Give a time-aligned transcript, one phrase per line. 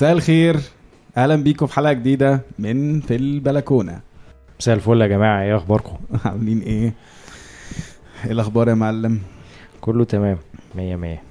[0.00, 0.60] مساء الخير.
[1.16, 4.00] أهلا بيكم في حلقة جديدة من في البلكونة.
[4.60, 6.94] مساء الفل يا جماعة إيه أخباركم؟ عاملين إيه؟
[8.24, 9.20] إيه الأخبار يا معلم؟
[9.80, 10.38] كله تمام
[10.74, 11.22] مية مية.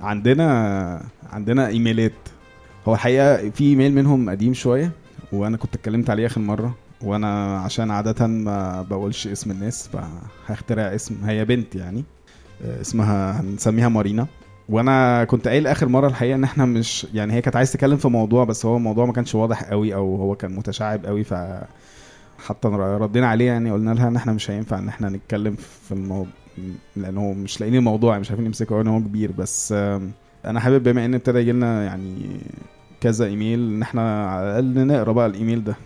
[0.00, 2.12] عندنا عندنا إيميلات.
[2.88, 4.90] هو الحقيقة في إيميل منهم قديم شوية
[5.32, 11.24] وأنا كنت اتكلمت عليه آخر مرة وأنا عشان عادة ما بقولش اسم الناس فهخترع اسم.
[11.24, 12.04] هي بنت يعني
[12.64, 14.26] آه، اسمها هنسميها مارينا.
[14.68, 18.08] وأنا كنت قايل آخر مرة الحقيقة إن إحنا مش يعني هي كانت عايز تتكلم في
[18.08, 21.34] موضوع بس هو الموضوع ما كانش واضح قوي أو هو كان متشعب قوي ف
[22.38, 26.32] حتى ردينا عليه يعني قلنا لها إن إحنا مش هينفع إن إحنا نتكلم في الموضوع
[26.96, 29.72] لأنه مش لاقيين الموضوع مش عارفين نمسكه هو كبير بس
[30.44, 32.40] أنا حابب بما إن ابتدى يجي لنا يعني
[33.00, 35.76] كذا إيميل إن إحنا على الأقل نقرأ بقى الإيميل ده.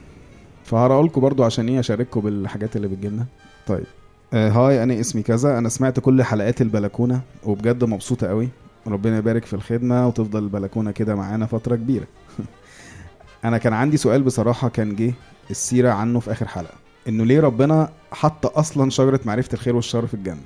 [0.65, 3.25] فهقرا لكم برضو عشان إيه اشارككم بالحاجات اللي بتجيلنا.
[3.67, 3.85] طيب
[4.33, 8.49] آه هاي أنا اسمي كذا أنا سمعت كل حلقات البلكونة وبجد مبسوطة قوي.
[8.87, 12.07] ربنا يبارك في الخدمة وتفضل البلكونة كده معانا فترة كبيرة.
[13.45, 15.15] أنا كان عندي سؤال بصراحة كان جه
[15.51, 16.75] السيرة عنه في آخر حلقة.
[17.09, 20.43] إنه ليه ربنا حط أصلا شجرة معرفة الخير والشر في الجنة؟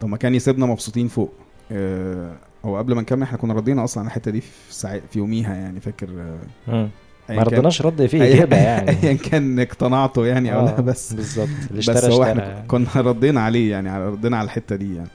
[0.00, 1.32] طب ما كان يسيبنا مبسوطين فوق.
[1.72, 5.54] آه هو قبل ما نكمل إحنا كنا ردينا أصلا الحتة دي في ساعة في يوميها
[5.54, 6.08] يعني فاكر؟
[6.68, 6.88] آه،
[7.28, 8.90] ما رضناش رد فيه اجابه يعني.
[9.02, 11.48] ايا كان اقتنعته يعني أو لا آه، بس بالظبط.
[11.70, 15.08] اللي بس هو إحنا كنا ردينا عليه يعني ردينا على الحتة دي يعني.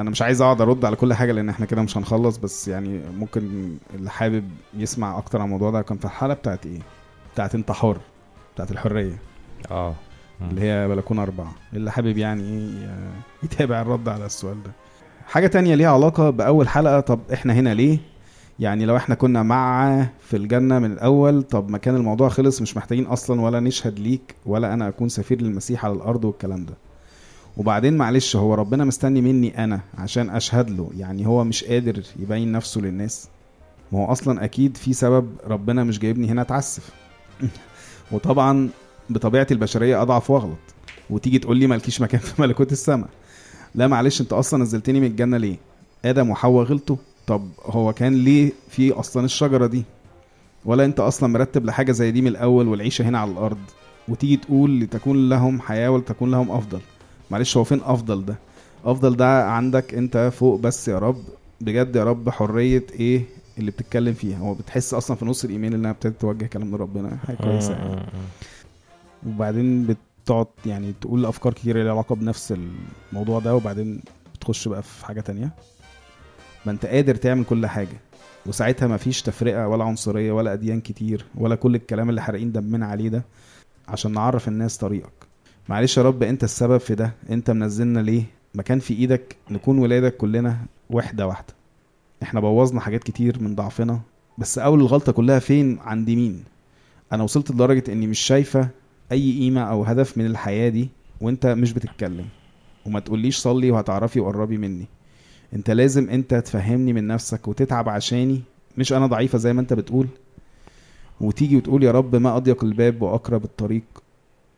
[0.00, 3.00] أنا مش عايز أقعد أرد على كل حاجة لأن إحنا كده مش هنخلص بس يعني
[3.18, 6.78] ممكن اللي حابب يسمع أكتر عن الموضوع ده كان في الحلقة بتاعت إيه؟
[7.34, 7.98] بتاعت أنت حر
[8.54, 9.18] بتاعت الحرية.
[9.70, 9.94] آه.
[10.50, 11.52] اللي هي بلكونة أربعة.
[11.72, 12.90] اللي حابب يعني إيه
[13.42, 14.70] يتابع الرد على السؤال ده.
[15.26, 17.98] حاجة تانية ليها علاقة بأول حلقة طب إحنا هنا ليه؟
[18.60, 22.76] يعني لو إحنا كنا مع في الجنة من الأول طب ما كان الموضوع خلص مش
[22.76, 26.74] محتاجين أصلا ولا نشهد ليك ولا أنا أكون سفير للمسيح على الأرض والكلام ده.
[27.56, 32.52] وبعدين معلش هو ربنا مستني مني أنا عشان أشهد له؟ يعني هو مش قادر يبين
[32.52, 33.28] نفسه للناس؟
[33.92, 36.90] ما هو أصلا أكيد في سبب ربنا مش جايبني هنا أتعسف.
[38.12, 38.68] وطبعا
[39.10, 40.58] بطبيعة البشرية أضعف وأغلط.
[41.10, 43.08] وتيجي تقول لي مالكيش مكان في ملكوت السماء.
[43.74, 45.56] لا معلش أنت أصلا نزلتني من الجنة ليه؟
[46.04, 46.96] آدم وحواء غلطوا؟
[47.26, 49.84] طب هو كان ليه في أصلا الشجرة دي؟
[50.64, 53.58] ولا أنت أصلا مرتب لحاجة زي دي من الأول والعيشة هنا على الأرض؟
[54.08, 56.80] وتيجي تقول لتكون لهم حياة ولتكون لهم أفضل.
[57.30, 58.36] معلش هو فين أفضل ده؟
[58.84, 61.22] أفضل ده عندك أنت فوق بس يا رب.
[61.60, 63.22] بجد يا رب حرية إيه
[63.58, 67.36] اللي بتتكلم فيها؟ هو بتحس أصلا في نص الإيميل إنها ابتدت توجه كلام لربنا حاجة
[67.36, 67.90] كويسة يعني.
[67.90, 69.86] مم، مم، وبعدين
[70.24, 72.54] بتقعد يعني تقول أفكار كتير ليها علاقة بنفس
[73.12, 74.00] الموضوع ده وبعدين
[74.34, 75.50] بتخش بقى في حاجة تانية.
[76.66, 78.00] ما أنت قادر تعمل كل حاجة
[78.46, 82.86] وساعتها ما فيش تفرقة ولا عنصرية ولا أديان كتير ولا كل الكلام اللي حارقين دمنا
[82.86, 83.22] عليه ده
[83.88, 85.29] عشان نعرف الناس طريقك.
[85.68, 87.12] معلش يا رب انت السبب في ده.
[87.30, 88.22] انت منزلنا ليه؟
[88.54, 90.56] ما كان في إيدك نكون ولادك كلنا
[90.90, 91.54] وحدة واحدة.
[92.22, 94.00] إحنا بوظنا حاجات كتير من ضعفنا
[94.38, 96.44] بس أول الغلطة كلها فين؟ عند مين؟
[97.12, 98.68] أنا وصلت لدرجة إني مش شايفة
[99.12, 100.88] أي قيمة أو هدف من الحياة دي
[101.20, 102.26] وأنت مش بتتكلم.
[102.86, 104.86] وما تقوليش صلي وهتعرفي وقربي مني.
[105.54, 108.40] أنت لازم أنت تفهمني من نفسك وتتعب عشاني.
[108.78, 110.06] مش أنا ضعيفة زي ما أنت بتقول.
[111.20, 113.82] وتيجي وتقول يا رب ما أضيق الباب وأقرب الطريق.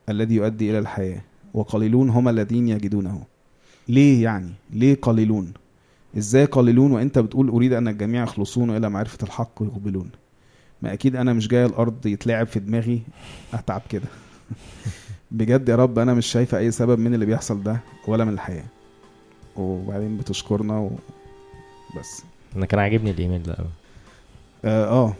[0.08, 1.20] الذي يؤدي إلى الحياة
[1.54, 3.22] وقليلون هم الذين يجدونه.
[3.88, 5.52] ليه يعني؟ ليه قليلون؟
[6.18, 10.10] إزاي قليلون؟ وأنت بتقول أريد أن الجميع يخلصون إلى معرفة الحق ويقبلون.
[10.82, 13.02] ما أكيد أنا مش جاي الأرض يتلعب في دماغي
[13.54, 14.08] أتعب كده.
[15.30, 18.64] بجد يا رب أنا مش شايفه أي سبب من اللي بيحصل ده ولا من الحياة.
[19.56, 20.90] وبعدين بتشكرنا و...
[21.99, 22.22] بس.
[22.56, 23.69] أنا كان عاجبني الإيميل ده قوي
[24.64, 25.14] آه آه.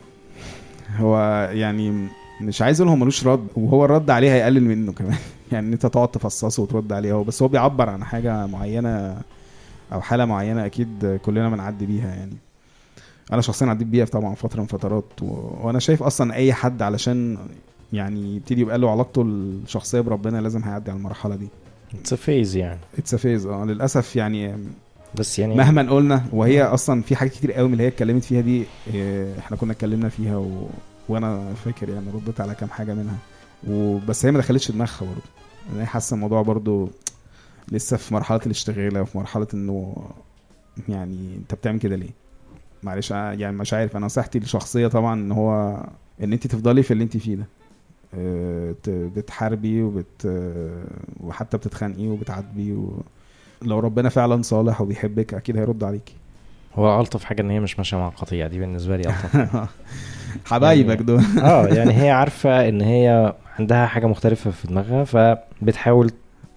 [0.97, 1.19] هو
[1.53, 2.09] يعني
[2.43, 5.17] مش عايز أقول هو ملوش رد وهو الرد عليه هيقلل منه كمان.
[5.53, 9.21] يعني ان انت تقعد تفصصه وترد عليه هو بس هو بيعبر عن حاجة معينة
[9.93, 12.37] أو حالة معينة أكيد كلنا بنعدي بيها يعني.
[13.33, 15.27] أنا شخصيا عديت بيها طبعا فترة من فترات و...
[15.63, 17.39] وأنا شايف أصلا أي حد علشان
[17.93, 21.49] يعني يبتدي يبقى له علاقته الشخصية بربنا لازم هيعدي على المرحلة دي.
[22.01, 22.81] it's a phase يعني.
[22.99, 24.55] it's a phase آه للأسف يعني
[25.15, 28.41] بس يعني مهما قلنا وهي أصلا في حاجات كتير قوي من اللي هي اتكلمت فيها
[28.41, 30.67] دي إيه، إحنا كنا اتكلمنا فيها و...
[31.09, 33.17] وأنا فاكر يعني رديت على كام حاجة منها.
[33.69, 35.23] وبس هي ما دخلتش دماغها برضه.
[35.69, 36.89] يعني هي حاسه الموضوع برضه
[37.73, 39.97] لسه في مرحلة الاشتغاله وفي مرحلة إنه
[40.89, 42.11] يعني أنت بتعمل كده ليه؟
[42.83, 43.97] معلش يعني مش عارف.
[43.97, 45.81] أنا نصيحتي للشخصيه طبعا إن هو
[46.23, 47.47] إن أنت تفضلي في اللي أنت فيه ده.
[48.15, 50.85] آه، بتحاربي وبت آه،
[51.21, 53.03] وحتى بتتخانقي وبتعاتبي و...
[53.63, 56.15] لو ربنا فعلا صالح وبيحبك أكيد هيرد عليكي.
[56.75, 58.47] هو ألطف حاجة إن هي مش ماشية مع القطيع.
[58.47, 59.37] دي بالنسبة لي ألطف.
[60.47, 61.23] حبايبك يعني- دول.
[61.43, 66.11] آه يعني هي عارفة إن هي عندها حاجة مختلفة في دماغها فبتحاول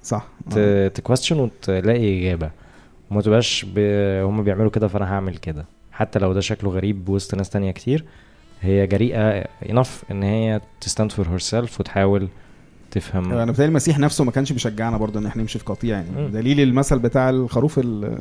[0.03, 0.27] صح.
[0.93, 2.49] ت question وتلاقي إجابة.
[3.11, 3.79] وما تبقاش ب...
[4.23, 5.65] هم بيعملوا كده فأنا هعمل كده.
[5.91, 8.05] حتى لو ده شكله غريب وسط ناس تانية كتير
[8.61, 12.27] هي جريئة enough إن هي ت stand for herself وتحاول
[12.91, 13.31] تفهم.
[13.33, 16.27] أنا بتهيألي المسيح نفسه ما كانش بيشجعنا برضه إن إحنا نمشي في قطيع يعني.
[16.27, 18.17] دليل المثل بتاع الخروف ال-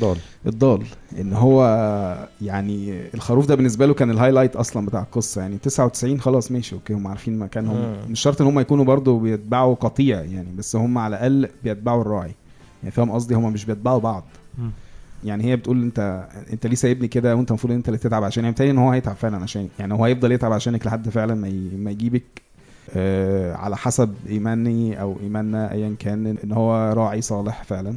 [0.00, 0.16] ضال
[0.46, 0.82] الضال.
[1.20, 1.64] إن هو
[2.42, 5.40] يعني الخروف ده بالنسبة له كان ال highlight أصلا بتاع القصة.
[5.40, 7.76] يعني 99 خلاص ماشي okay هم عارفين مكانهم.
[7.76, 7.96] مم.
[8.12, 12.32] مش شرط إن هم يكونوا برضه بيتبعوا قطيع يعني بس هم على الأقل بيتبعوا الراعي.
[12.82, 14.24] يعني فاهم قصدي؟ هم مش بيتبعوا بعض.
[14.58, 14.70] مم.
[15.24, 18.70] يعني هي بتقول أنت أنت ليه سايبني كده وأنت المفروض أنت اللي تتعب عشان يعني
[18.70, 21.90] إن هو هيتعب فعلا عشان يعني هو هيفضل يتعب عشانك لحد فعلا ما ي- ما
[21.90, 22.22] يجيبك
[22.96, 27.94] آه على حسب إيماني أو إيماننا ايا كان إن هو راعي صالح فعلا.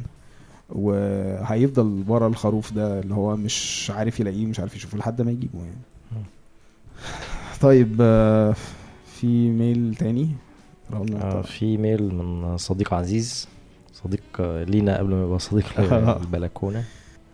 [0.70, 5.58] وهيفضل ورا الخروف ده اللي هو مش عارف يلاقيه مش عارف يشوفه لحد ما يجيبه
[5.58, 6.24] يعني.
[7.60, 8.54] طيب آه
[9.06, 10.28] في ميل تاني؟
[10.92, 13.48] آه في mail من صديق عزيز
[13.92, 15.64] صديق آه، لينا قبل ما يبقى صديق
[16.22, 16.84] البلكونه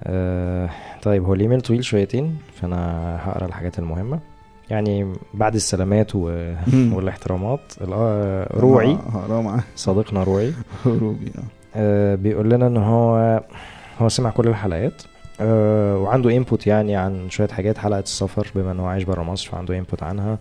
[0.05, 0.71] آه
[1.03, 4.21] طيب هو الإيميل طويل شويتين فأنا هقرأ الحاجات المهمة.
[4.71, 6.21] يعني بعد السلامات و...
[6.97, 8.99] والاحترامات ال- روعي
[9.77, 10.53] صديقنا روعي.
[10.87, 11.33] روبي
[12.17, 13.43] بيقول لنا إن هو
[13.99, 15.03] هو سمع كل الحلقات
[15.41, 19.51] آه وعنده input يعني عن شوية حاجات حلقة السفر بما ان هو عايش بره مصر
[19.51, 20.39] فعنده input عنها.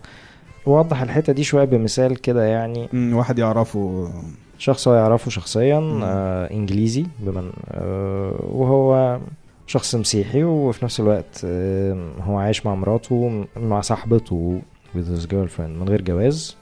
[0.66, 2.88] ووضح الحتة دي شوية بمثال كده يعني.
[2.94, 4.10] واحد يعرفه.
[4.58, 6.00] شخص هو يعرفه شخصيا.
[6.02, 9.18] آه إنجليزي بمن آه وهو
[9.66, 14.60] شخص مسيحي وفي نفس الوقت آه هو عايش مع مراته مع صاحبته
[14.94, 16.56] with his girlfriend من غير جواز.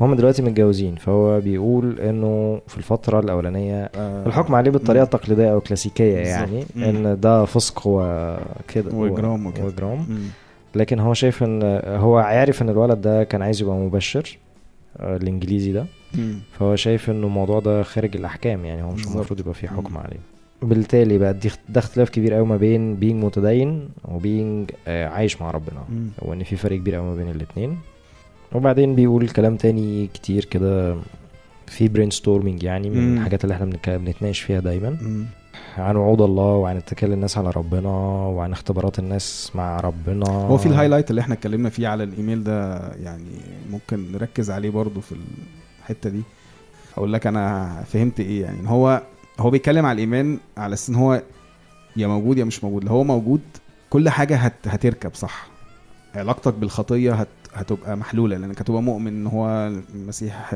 [0.00, 5.02] وهم دلوقتي متجوزين فهو بيقول إنه في الفترة الأولانية آه، الحكم عليه بالطريقة.
[5.02, 6.16] التقليدية أو الكلاسيكية.
[6.18, 6.82] يعني مم.
[6.84, 9.64] إن ده فسق وكده وإجرام وكده.
[9.64, 10.06] وإجرام.
[10.74, 14.38] لكن هو شايف إن هو عارف إن الولد ده كان عايز يبقى مبشر
[15.00, 16.38] آه، الإنجليزي ده مم.
[16.58, 19.06] فهو شايف إنه الموضوع ده خارج الأحكام يعني هو مش.
[19.06, 19.98] المفروض يبقى فيه حكم مم.
[19.98, 20.18] عليه
[20.62, 25.50] بالتالي بقى دي ده اختلاف كبير قوي ما بين being متدين و being عايش مع
[25.50, 25.84] ربنا.
[26.18, 27.78] وان في فرق كبير قوي ما بين الاتنين
[28.52, 30.96] وبعدين بيقول كلام تاني كتير كده
[31.66, 33.16] في brainstorming يعني من مم.
[33.18, 34.90] الحاجات اللي إحنا بنتناقش فيها دايما.
[35.02, 35.24] مم.
[35.78, 37.88] عن وعود الله وعن اتكال الناس على ربنا
[38.26, 40.26] وعن اختبارات الناس مع ربنا.
[40.30, 43.30] هو في الهايلايت اللي إحنا اتكلمنا فيه على الإيميل ده يعني
[43.70, 45.14] ممكن نركز عليه برضو في
[45.80, 46.22] الحتة دي.
[46.96, 48.58] أقول لك أنا فهمت إيه يعني.
[48.70, 49.02] هو
[49.40, 51.22] هو بيتكلم على الإيمان على أساس إن هو
[51.96, 52.84] يا موجود يا مش موجود.
[52.84, 53.40] لو هو موجود
[53.90, 55.46] كل حاجة هت هتركب صح؟
[56.14, 60.54] علاقتك بالخطية هت هتبقى محلولة لأنك هتبقى مؤمن إن هو المسيح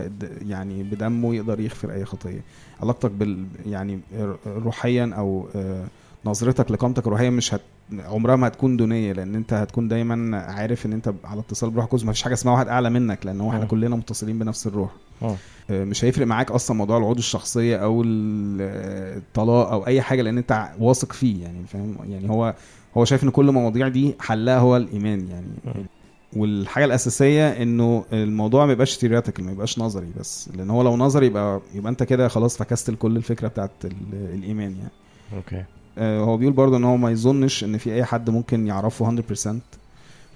[0.49, 2.41] يعني بدمه يقدر يغفر أي خطية
[2.83, 4.01] علاقتك بال يعني
[4.47, 5.85] روحيا أو آه،
[6.25, 7.61] نظرتك لقامتك الروحية مش هت
[7.99, 12.05] عمرها ما هتكون دونية لأن أنت هتكون دايما عارف إن أنت على اتصال بروح القدس
[12.05, 13.67] ما فيش حاجة اسمها واحد أعلى منك لأن هو إحنا مم.
[13.67, 14.91] كلنا متصلين بنفس الروح
[15.23, 15.35] مم.
[15.71, 20.23] آه، مش هيفرق معاك أصلا موضوع العقود الشخصية أو ال- آه، الطلاق أو أي حاجة
[20.23, 22.55] لأن أنت واثق فيه يعني فاهم يعني هو
[22.99, 25.47] هو شايف إن كل المواضيع دي حلها هو الإيمان يعني.
[26.37, 30.51] والحاجة الأساسية إنه الموضوع ما يبقاش theoretical ما يبقاش نظري بس.
[30.57, 34.71] لأن هو لو نظري يبقى يبقى أنت كده خلاص فكست كل الفكرة بتاعت ال- الإيمان
[34.77, 34.91] يعني.
[35.37, 35.65] okay.
[35.99, 39.61] آه، هو بيقول برضه إن هو ما يظنش إن في أي حد ممكن يعرفه 100%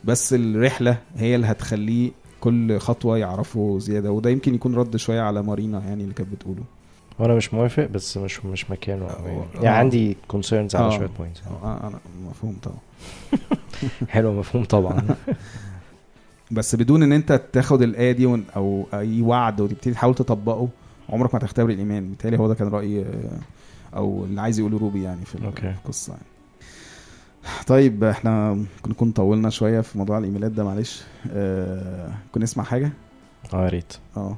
[0.04, 4.10] بس الرحلة هي اللي هتخليه كل خطوة يعرفه زيادة.
[4.12, 6.62] وده يمكن يكون رد شوية على مارينا يعني اللي كانت بتقوله.
[7.22, 9.46] وأنا مش موافق بس مش مش مكانه قوي آه.
[9.54, 10.92] يعني عندي concerns على.
[10.92, 11.98] شوية points أنا
[12.30, 12.78] مفهوم طبعا.
[14.08, 15.02] حلو مفهوم طبعا.
[16.50, 20.68] بس بدون إن أنت تاخد الآية دي أو أي وعد وتبتدي تحاول تطبقه
[21.08, 22.08] عمرك ما هتختبر الإيمان.
[22.08, 23.06] بالتالي هو ده كان رأيي آه،
[23.96, 25.34] أو اللي عايز يقوله روبي يعني في
[25.84, 26.26] القصة يعني.
[27.66, 31.02] طيب إحنا ممكن نكون طولنا شوية في موضوع الإيميلات ده معلش.
[31.30, 32.92] آه كنا نسمع حاجة؟
[33.54, 33.92] آه يا ريت.
[34.16, 34.36] آه.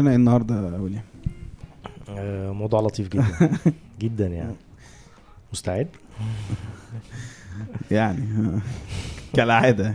[0.00, 1.02] لنا إيه النهارده يا ويليام
[2.08, 3.50] آه، موضوع لطيف جدا.
[4.00, 4.54] جدا يعني.
[5.52, 5.88] مستعد؟
[7.90, 8.60] يعني
[9.34, 9.94] كالعادة.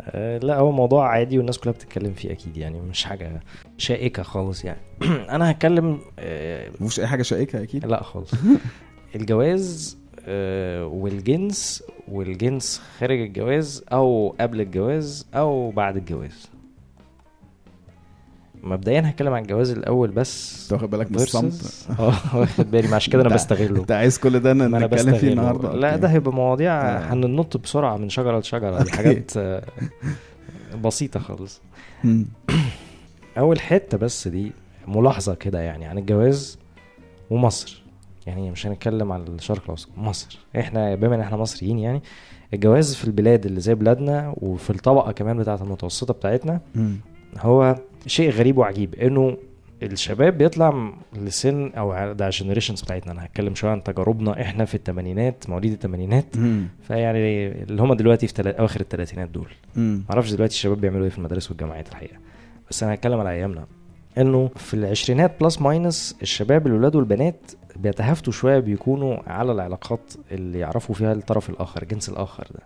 [0.00, 3.40] آه، لا هو موضوع عادي والناس كلها بتتكلم فيه أكيد يعني مش حاجة
[3.78, 4.80] شائكة خالص يعني.
[5.34, 8.30] أنا هتكلم آه، مفيش أي حاجة شائكة أكيد؟ لا خالص.
[9.16, 9.98] الجواز
[10.84, 16.53] والجنس والجنس خارج الجواز أو قبل الجواز أو بعد الجواز.
[18.64, 21.52] مبدئيا هتكلم عن الجواز الأول بس انت واخد بالك من الصمت
[21.98, 25.74] آه واخد بالي عشان كده أنا بستغله انت عايز كل ده أنا نتكلم فيه النهارده
[25.74, 25.96] لا.
[25.96, 26.98] ده هيبقى مواضيع آه.
[27.12, 28.90] هننط بسرعة من شجرة لشجرة دي.
[28.92, 29.62] حاجات آه،
[30.84, 31.60] بسيطة خالص.
[33.38, 34.52] أول حتة بس دي
[34.88, 36.58] ملاحظة كده يعني عن الجواز
[37.30, 37.82] ومصر
[38.26, 42.02] يعني مش هنتكلم عن الشرق الأوسط مصر إحنا بما إن إحنا مصريين يعني
[42.54, 46.60] الجواز في البلاد اللي زي بلادنا وفي الطبقة كمان بتاعة المتوسطة بتاعتنا.
[47.38, 49.36] هو شيء غريب وعجيب إنه
[49.82, 53.12] الشباب بيطلع لسن أو ده ال generations بتاعتنا.
[53.12, 56.36] أنا هتكلم شوية عن تجاربنا إحنا في الثمانينات مواليد الثمانينات.
[56.88, 58.58] فيعني اللي هم دلوقتي في تلا...
[58.60, 59.48] أواخر الثلاثينات دول.
[60.08, 62.16] معرفش دلوقتي الشباب بيعملوا إيه في المدارس والجامعات الحقيقة.
[62.70, 63.66] بس أنا هتكلم على أيامنا.
[64.18, 70.94] إنه في العشرينات plus minus الشباب الولاد والبنات بيتهافتوا شوية بيكونوا على العلاقات اللي يعرفوا
[70.94, 72.62] فيها الطرف الآخر الجنس الآخر ده.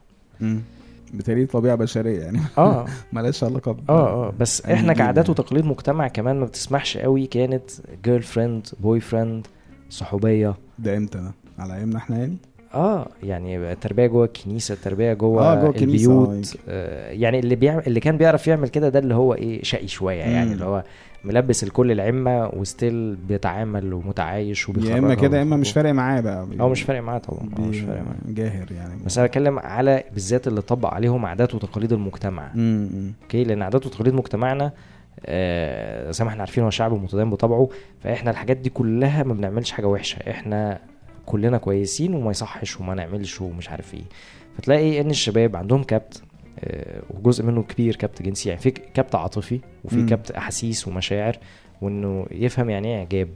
[1.14, 2.38] بالتالي طبيعة بشرية يعني.
[2.58, 2.86] آه.
[3.12, 4.32] مالهاش علاقة آه آه.
[4.40, 5.30] بس إحنا كعادات.
[5.30, 7.70] وتقاليد مجتمع كمان ما بتسمحش قوي كانت
[8.04, 9.47] girlfriend boyfriend
[9.90, 10.54] صحوبية.
[10.78, 12.36] ده إمتى ده؟ على أيامنا إحنا يعني؟
[12.74, 16.28] آه يعني تربية جوه الكنيسة تربية جوه, آه، جوه آه، البيوت.
[16.28, 16.48] يمكن.
[16.68, 20.18] آه يعني اللي بيعمل اللي كان بيعرف يعمل كده ده اللي هو إيه شقي شوية
[20.18, 20.52] يعني.
[20.52, 20.84] اللي هو
[21.25, 25.72] ملبس الكل العمة و still بيتعامل ومتعايش وبيخرجها يا إما كده يا إما مش.
[25.72, 26.46] فارق معاه بقى.
[26.60, 28.16] آه مش فارق معاه طبعا آه مش بي- فارق معاه.
[28.28, 29.04] جاهر يعني.
[29.06, 32.46] بس أنا بتكلم على بالذات اللي طبق عليهم عادات وتقاليد المجتمع.
[33.22, 34.72] أوكي؟ لأن عادات وتقاليد مجتمعنا
[35.26, 37.68] آه زي ما إحنا عارفين هو شعب متدين بطبعه
[38.00, 40.30] فإحنا الحاجات دي كلها ما بنعملش حاجة وحشة.
[40.30, 40.78] إحنا
[41.26, 44.02] كلنا كويسين وما يصحش وما نعملش ومش عارف إيه.
[44.58, 46.22] فتلاقي إن الشباب عندهم كبت
[47.10, 50.02] وجزء منه كبير كبت جنسي يعني في كبت عاطفي وفي.
[50.06, 51.36] كبت أحاسيس ومشاعر
[51.82, 53.28] وإنه يفهم يعني إيه إعجاب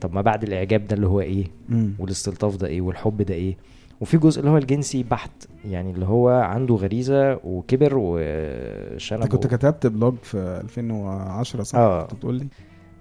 [0.00, 1.92] طب ما بعد الإعجاب ده اللي هو إيه مم.
[1.98, 3.56] والاستلطاف ده إيه والحب ده إيه
[4.00, 5.30] وفي جزء اللي هو الجنسي بحت
[5.64, 12.02] يعني اللي هو عنده غريزة وكبر وشنب أنت كنت كتبت blog في 2010 صح؟ آه.
[12.02, 12.46] كنت بتقول لي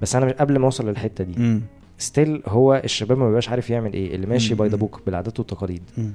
[0.02, 1.60] بس أنا قبل ما أوصل للحتة دي.
[1.98, 4.56] still هو الشباب ما بيبقاش عارف يعمل إيه اللي ماشي.
[4.56, 6.14] by the book بالعادات والتقاليد مم.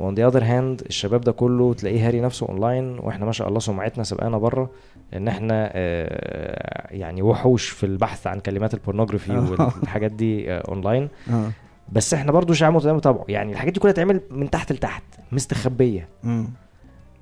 [0.00, 3.48] و on the other hand الشباب ده كله تلاقيه هاري نفسه اونلاين وإحنا ما شاء
[3.48, 4.70] الله سمعتنا سبقانا بره
[5.14, 9.50] إن إحنا آه، يعني وحوش في البحث عن كلمات ال pornography آه.
[9.50, 11.50] والحاجات دي آه، اونلاين آه
[11.92, 16.08] بس إحنا برضو شعب متدين بطبعه يعني الحاجات دي كلها تعمل من تحت لتحت مستخبية.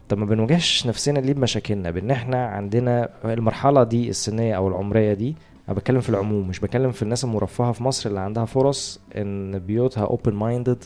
[0.09, 5.37] طب ما بنواجهش نفسنا ليه بمشاكلنا بإن إحنا عندنا المرحلة دي السنية أو العمرية دي
[5.69, 9.59] أنا بتكلم في العموم مش بتكلم في الناس المرفهة في مصر اللي عندها فرص إن
[9.59, 10.84] بيوتها open minded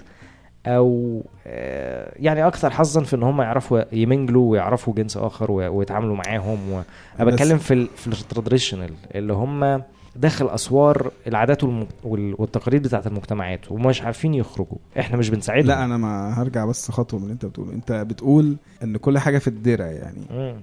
[0.76, 5.50] أو آه، يعني أكثر حظا في إن هم يعرفوا ي manage وا ويعرفوا جنس آخر
[5.50, 6.82] ويتعاملوا معاهم و...
[7.20, 9.82] أنا بتكلم في ال في ال traditional اللي هم
[10.16, 11.64] داخل أسوار العادات
[12.04, 14.78] والتقاليد بتاعت المجتمعات ومش عارفين يخرجوا.
[14.98, 15.66] إحنا مش بنساعدهم.
[15.66, 17.72] لا أنا ما هرجع بس خطوة من اللي أنت بتقوله.
[17.72, 20.20] أنت بتقول إن كل حاجة في الدرع يعني.
[20.30, 20.60] مم.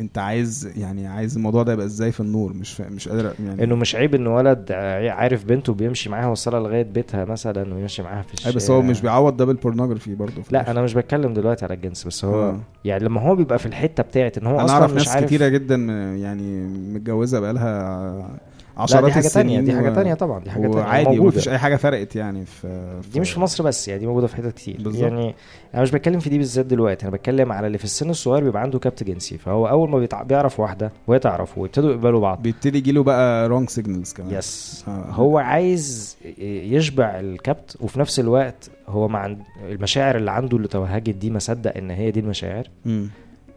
[0.00, 2.80] انت عايز يعني عايز الموضوع ده يبقى إزاي في النور مش.
[2.80, 4.72] مش قادر يعني انه مش عيب ان ولد
[5.08, 9.00] عارف بنته بيمشي معاها وصلها لغاية بيتها مثلا ويمشي معاها في الشارع بس هو مش
[9.00, 10.70] بيعوض ده بالبورنوجرافي برضه لا.
[10.70, 12.60] أنا مش بتكلم دلوقتي على الجنس بس هو آه.
[12.84, 15.26] يعني لما هو بيبقى في الحتة بتاعت إن هو أنا أصلا أعرف مش ناس عارف
[15.26, 15.74] كتيرة جدا
[16.16, 18.28] يعني متجوزة بقالها
[18.76, 21.22] لا عشرات دي حاجة تانية السنين دي حاجة تانية طبعا دي حاجة تانية موجودة.
[21.22, 24.36] ومفيش أي حاجة فرقت يعني في, دي مش في مصر بس يعني دي موجودة في
[24.36, 25.02] حتت كتير بالظبط.
[25.02, 25.34] يعني
[25.74, 28.62] أنا مش بتكلم في دي بالذات دلوقتي أنا بتكلم على اللي في السن الصغير بيبقى
[28.62, 30.22] عنده كبت جنسي فهو أول ما بيتع...
[30.22, 34.90] بيعرف واحدة وهي تعرفه ويبتدوا يقبلوا بعض بيبتدي يجيله بقى wrong signals كمان yes آه.
[35.10, 41.14] هو عايز يشبع الكبت وفي نفس الوقت هو مع عند- المشاعر اللي عنده اللي توهجت
[41.14, 43.08] دي ما صدق إن هي دي المشاعر مم.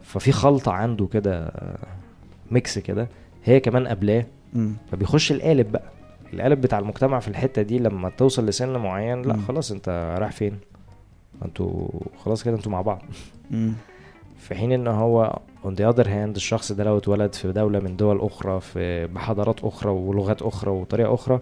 [0.02, 1.52] ففي خلطة عنده كده
[2.50, 3.08] mix كده
[3.44, 4.24] هي كمان قبلاه
[4.92, 5.90] فبيخش القالب بقى.
[6.34, 9.42] القالب بتاع المجتمع في الحتة دي لما توصل لسن معين لا مم.
[9.42, 10.58] خلاص انت رايح فين؟
[11.44, 11.88] أنتوا
[12.24, 13.02] خلاص كده أنتوا مع بعض.
[13.50, 13.72] مم.
[14.38, 17.96] في حين ان هو on the other hand الشخص ده لو اتولد في دولة من
[17.96, 21.40] دول أخرى في بحضارات أخرى ولغات أخرى وطريقة أخرى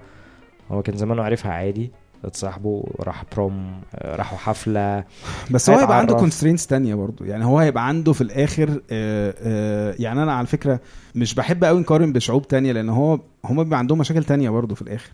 [0.71, 1.91] هو كان زمانه عارفها عادي.
[2.27, 5.05] اتصاحبوا راح prom راحوا حفلة.
[5.51, 6.15] بس هو هيبقى عنده.
[6.15, 10.81] constraints تانية برضو يعني هو هيبقى عنده في الآخر آه، آه، يعني أنا على فكرة
[11.15, 14.83] مش بحب قوي نقارن بشعوب تانية لأن هو هم بيبقى عندهم مشاكل تانية برضو في
[14.83, 15.11] الآخر.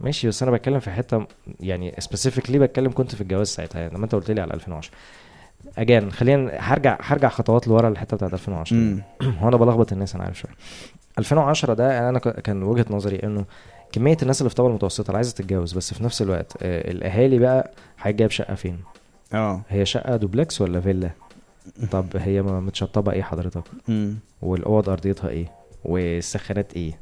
[0.00, 1.26] ماشي بس أنا بتكلم في حتة
[1.60, 4.92] يعني specifically بتكلم كنت في الجواز ساعتها يعني لما أنت قلت لي على 2010
[5.78, 9.02] again خلينا هرجع هرجع خطوات لورا الحته بتاعت 2010 مم.
[9.42, 10.52] هو أنا بلخبط الناس أنا عارف شوية.
[11.18, 13.44] 2010 ده أنا ك- كان وجهة نظري إنه
[13.92, 17.38] كمية الناس اللي في الطبقه المتوسطة اللي عايزة تتجوز بس في نفس الوقت آه، الأهالي
[17.38, 17.70] بقى
[18.00, 18.78] هيجيب شقه فين؟
[19.34, 19.62] آه.
[19.68, 21.10] هي شقة دوبلكس ولا فيلا؟
[21.92, 24.16] طب هي متشطبة إيه حضرتك؟ مم.
[24.42, 25.52] والأوض أرضيتها إيه؟
[25.84, 26.98] والسخانات إيه.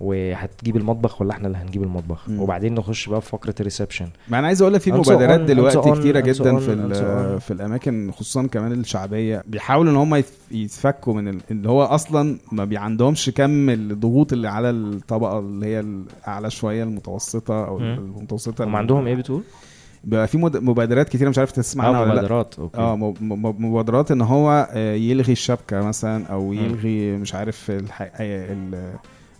[0.00, 2.40] وهتجيب المطبخ ولا إحنا اللي هنجيب المطبخ مم.
[2.40, 5.92] وبعدين نخش بقى في فقرة ال reception ما أنا عايز أقول لك في مبادرات دلوقتي
[6.00, 7.40] كتيرة جدا، في.
[7.40, 12.38] في الأماكن خصوصا كمان الشعبية بيحاولوا إن هم يتف- يتفكوا من ال- اللي هو أصلا
[12.52, 17.84] ما عندهمش كم الضغوط اللي على الطبقة اللي هي الاعلى شوية المتوسطة أو مم.
[17.94, 19.42] المتوسطة هم عندهم إيه بتقول؟
[20.04, 22.96] بيبقى في مبادرات كتيرة مش عارف تسمع عنها آه ولا لأ مبادرات أوكي آه
[23.58, 26.52] مبادرات إن هو آه، يلغي الشبكة مثلا أو مم.
[26.52, 28.02] يلغي مش عارف الح...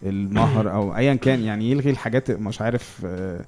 [0.02, 3.40] المهر أو ايا كان يعني يلغي الحاجات مش عارف آه،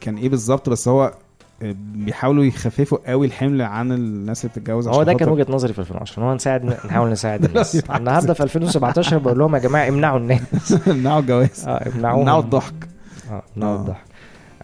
[0.00, 1.14] كان إيه بالظبط بس هو
[1.62, 5.78] آه، بيحاولوا يخففوا قوي الحمل عن الناس اللي بتتجوز هو ده كان وجهة نظري في
[5.78, 7.76] 2010 ان هو نساعد نحاول نساعد الناس.
[7.76, 10.40] النهارده في 2017 بقول لهم يا جماعة امنعوا الناس.
[10.86, 11.64] يمنعوا الجواز.
[11.68, 12.20] آه امنعوهم.
[12.20, 12.88] يمنعوا الضحك.
[13.30, 13.80] آه امنعوا آه.
[13.80, 14.04] الضحك.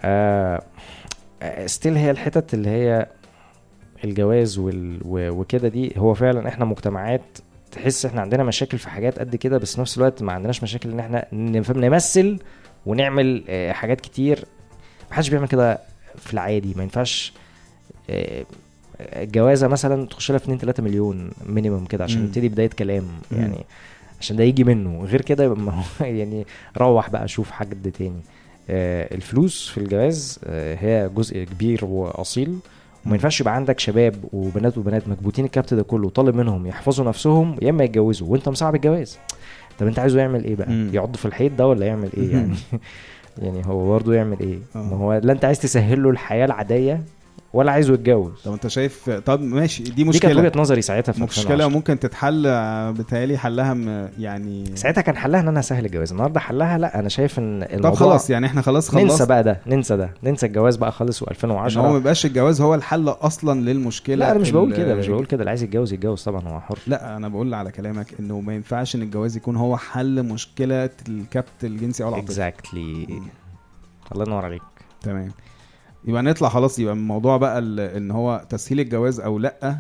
[0.03, 0.63] آه
[1.67, 3.07] still هي الحتت اللي هي
[4.05, 5.01] الجواز وال...
[5.05, 7.39] وكده دي هو فعلا إحنا مجتمعات
[7.73, 10.91] تحس إحنا عندنا مشاكل في حاجات قد كده بس في نفس الوقت ما عندناش مشاكل
[10.91, 12.39] إن إحنا نمثل
[12.87, 14.45] ونعمل آه، حاجات كتير.
[15.11, 15.79] محدش بيعمل كده
[16.17, 16.75] في العادي.
[16.77, 17.33] ما ينفعش
[18.11, 18.45] آه،
[19.01, 22.23] الجوازه مثلا تخش لها في 2 3 مليون minimum كده عشان.
[22.23, 23.39] نبتدي بداية كلام مم.
[23.39, 23.65] يعني
[24.21, 25.05] عشان ده يجي منه.
[25.05, 26.47] غير كده يبقى ما هو يعني
[26.79, 28.21] روح بقى شوف حد تاني.
[28.71, 32.59] آه، الفلوس في الجواز آه، هي جزء كبير وأصيل.
[33.07, 37.57] وما ينفعش يبقى عندك شباب وبنات وبنات مكبوتين الكبت ده كله طالب منهم يحفظوا نفسهم
[37.63, 39.19] يا إما يتجوزوا وأنت مصعب الجواز
[39.79, 40.91] طب أنت عايزه يعمل إيه بقى مم.
[40.93, 42.55] يعض في الحيط ده ولا يعمل إيه يعني
[43.43, 44.79] يعني هو برضه يعمل إيه آه.
[44.79, 47.03] ما هو لا أنت عايز تسهل له الحياة العادية
[47.57, 48.33] ولا عايزه يتجوز.
[48.45, 50.41] طب انت شايف طب ماشي دي دي كانت مشكلة.
[50.41, 51.69] وجهة نظري ساعتها في مشكلة 2010.
[51.77, 52.43] ممكن تتحل
[52.93, 57.09] بتهيألي حلها م- يعني ساعتها كان حلها إن أنا اسهل الجواز النهارده حلها لا أنا
[57.09, 60.47] شايف إن طب الموضوع خلاص يعني إحنا خلاص خلصنا ننسى بقى ده ننسى ده ننسى
[60.47, 64.39] الجواز بقى خالص و2010 ان هو ما يبقاش الجواز هو الحل أصلا للمشكلة لا أنا
[64.39, 66.79] مش بقول كده مش بقول كده اللي عايز يتجوز يتجوز طبعا هو حر.
[66.87, 71.65] لا أنا بقول على كلامك إنه ما ينفعش إن الجواز يكون هو حل مشكلة الكبت
[71.65, 72.27] الجنسي أو العاطفي.
[72.31, 73.07] اكزاكتلي
[74.13, 74.63] الله ينور عليك.
[75.03, 75.31] تمام.
[76.07, 79.77] يبقى نطلع خلاص يبقى الموضوع بقى ال- إن هو تسهيل الجواز أو لأ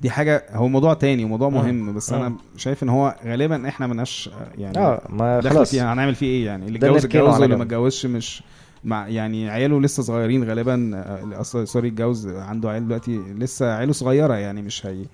[0.00, 1.48] دي حاجة هو موضوع تاني وموضوع.
[1.48, 2.34] مهم بس أنا.
[2.56, 6.66] شايف إن هو غالبا إحنا ملناش يعني آه ما خلاص فيها هنعمل فيه إيه يعني
[6.66, 7.62] اللي اتجوز اتجوز واللي ما.
[7.62, 8.42] اتجوزش مش
[8.84, 13.92] مع يعني عياله لسه صغيرين غالبا آه، أصل- سوري اتجوز عنده عيال دلوقتي لسه عياله
[13.92, 15.04] صغيرة يعني مش هي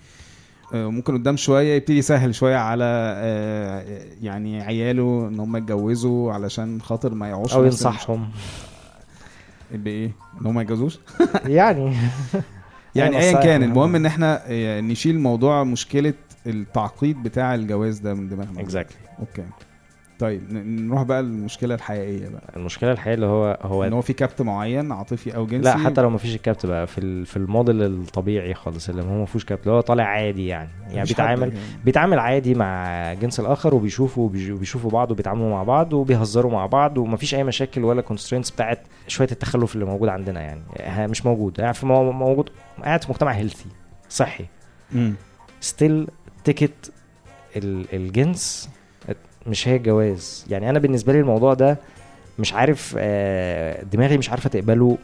[0.75, 2.85] آه، ممكن قدام شوية يبتدي يسهل شوية على
[3.17, 3.85] آه،
[4.23, 8.29] يعني عياله إن هم يتجوزوا علشان خاطر ما يعوش أو ينصحهم
[9.73, 10.99] بإيه؟ إن هم ما يتجوزوش؟
[11.47, 11.97] يعني.
[12.95, 13.45] يعني أيوة، أيا.
[13.45, 16.15] كان المهم إن إحنا آه، نشيل موضوع مشكلة
[16.47, 18.61] التعقيد بتاع الجواز ده من دماغنا.
[18.61, 19.45] exactly okay.
[20.19, 22.43] طيب نروح بقى للمشكلة الحقيقية بقى.
[22.57, 26.01] المشكلة الحقيقية اللي هو إن هو هو في كبت معين عاطفي أو جنسي؟ لا حتى
[26.01, 29.63] لو ما فيش الكبت بقى في في الموديل الطبيعي خالص اللي هو ما فيهوش كبت
[29.63, 30.69] اللي هو طالع عادي يعني.
[30.91, 31.59] يعني بيتعامل كده.
[31.85, 37.35] بيتعامل عادي مع الجنس الآخر وبيشوفوا بيشوفوا بعض وبيتعاملوا مع بعض وبيهزروا مع بعض ومفيش
[37.35, 41.09] أي مشاكل ولا constraints بتاعت شوية التخلف اللي موجود عندنا يعني.
[41.09, 41.61] مش موجود.
[41.61, 42.51] قاعد في مو- موجود
[42.85, 43.67] قاعد في مجتمع healthy
[44.09, 44.45] صحي.
[45.61, 46.09] still
[46.45, 46.93] ticket
[47.57, 48.71] الجنس
[49.49, 50.47] مش هي الجواز.
[50.51, 51.79] يعني أنا بالنسبة لي الموضوع ده
[52.39, 54.99] مش عارف آه، دماغي مش عارفة تقبله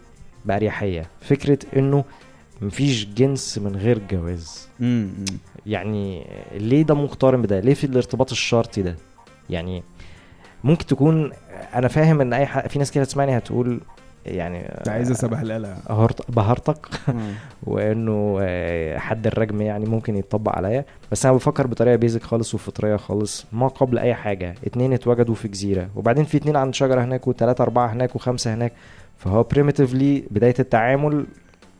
[0.44, 1.06] بأريحية.
[1.20, 2.04] فكرة إنه
[2.62, 4.68] مفيش جنس من غير جواز.
[5.66, 8.96] يعني ليه ده مقترن بده؟ ليه في الارتباط الشرطي ده؟
[9.50, 9.82] يعني
[10.64, 11.32] ممكن تكون
[11.74, 13.80] أنا فاهم إن أي حق في ناس كده تسمعني هتقول
[14.26, 16.86] يعني عايز سبهلله هرت- بهرتك
[17.66, 20.84] وإنه آه، حد الرجم يعني ممكن يتطبق عليا.
[21.12, 24.54] بس أنا بفكر بطريقة بيزك خالص وفطرية خالص ما قبل أي حاجة.
[24.66, 28.72] اتنين اتوجدوا في جزيرة وبعدين في اتنين عند شجرة هناك وتلاتة أربعة هناك وخمسة هناك.
[29.18, 31.26] فهو بريميتيفلي بداية التعامل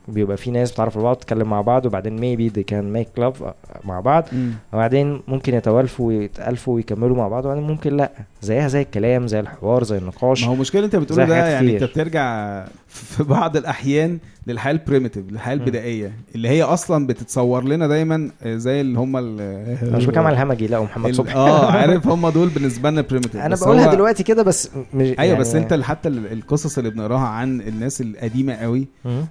[0.08, 3.44] بيبقى في ناس بتعرف بعض تتكلم مع بعض وبعدين maybe they can make love
[3.84, 4.24] مع بعض.
[4.72, 8.10] وبعدين ممكن يتوالفوا ويتألفوا ويكملوا مع بعض وبعدين ممكن لأ.
[8.42, 11.84] زيها زي الكلام زي الحوار زي النقاش ما هو مشكلة انت بتقوله ده يعني انت.
[11.84, 15.54] بترجع في بعض الأحيان للحياة ال primitive للحياة.
[15.54, 20.66] البدائية اللي هي أصلا بتتصور لنا دايما زي اللي هم ال- مش بتكلم على الهمجي
[20.66, 24.70] لا ومحمد صبحي آه عارف هم دول بالنسبة لنا primitive أنا بقولها دلوقتي كده بس
[24.94, 28.86] مش أيوه بس انت حتى ال- القصص اللي بنقراها عن الناس القديمة قوي.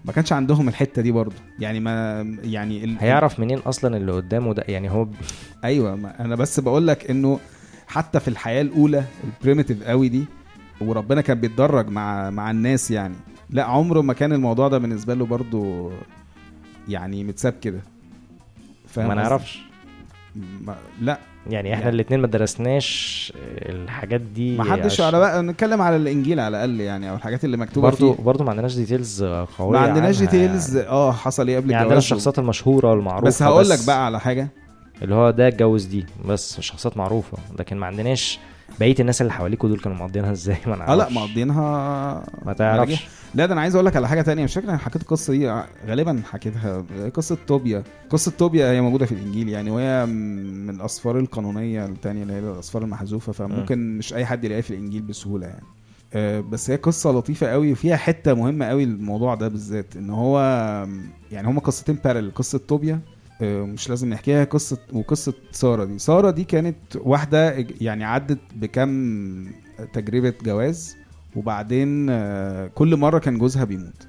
[0.05, 2.95] ما كانش عندهم الحتة دي برضو يعني ما يعني ال...
[2.99, 5.07] هيعرف منين أصلا اللي قدامه ده يعني هو
[5.63, 7.39] أيوه ما أنا بس بقول لك إنه
[7.91, 10.25] حتى في الحياة الأولى البريمتيف قوي دي
[10.81, 13.15] وربنا كان بيتدرج مع مع الناس يعني.
[13.49, 15.91] لا عمره ما كان الموضوع ده بالنسبة له برضو
[16.89, 17.79] يعني متساب كده.
[18.87, 19.61] فاهم ما؟ نعرفش.
[20.61, 21.19] ما لا.
[21.49, 26.39] يعني إحنا يعني- الاتنين ما درسناش الحاجات دي ما حدش على بقى نتكلم على الإنجيل
[26.39, 28.23] على الأقل يعني أو الحاجات اللي مكتوبة برضو فيه.
[28.23, 30.89] برضو ما عندناش details قوية ما عندناش details يعني.
[30.89, 34.47] آه حصل إيه قبل يعني عندنا الشخصيات المشهورة والمعروفة بس هقول لك بقى على حاجة.
[35.01, 38.39] اللي هو ده اتجوز دي بس شخصيات معروفة لكن ما عندناش
[38.79, 41.63] بقية الناس اللي حواليكوا دول كانوا مقضينها إزاي؟ ما نعرفش آه لا مقضينها
[42.45, 43.07] ما تعرفش.
[43.35, 44.43] لا ده أنا عايز أقول لك على حاجة تانية.
[44.43, 46.83] مش فاكر أنا حكيت القصة دي غالبا حكيتها.
[47.13, 47.83] قصة طوبيا.
[48.09, 52.81] قصة طوبيا هي موجودة في الإنجيل يعني وهي من الأسفار القانونية التانية اللي هي الأسفار
[52.81, 55.63] المحذوفة فممكن مش أي حد يلاقيها في الإنجيل بسهولة يعني.
[56.13, 60.39] آه، بس هي قصة لطيفة قوي وفيها حتة مهمة قوي الموضوع ده بالذات إن هو
[61.31, 62.99] يعني هما قصتين بارل قصة توبيا
[63.41, 69.45] مش لازم نحكيها قصة وقصة سارة دي سارة دي كانت واحدة يعني عدت بكم
[69.93, 70.97] تجربة جواز
[71.35, 74.07] وبعدين آه، كل مرة كان جوزها بيموت.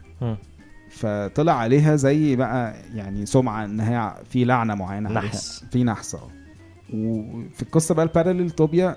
[0.91, 5.11] فطلع عليها زي بقى يعني سمعة ان هي في لعنة معينة.
[5.13, 5.65] نحس.
[5.73, 6.31] في نحس آه
[6.95, 8.97] وفي القصة بقى الباراليل توبيا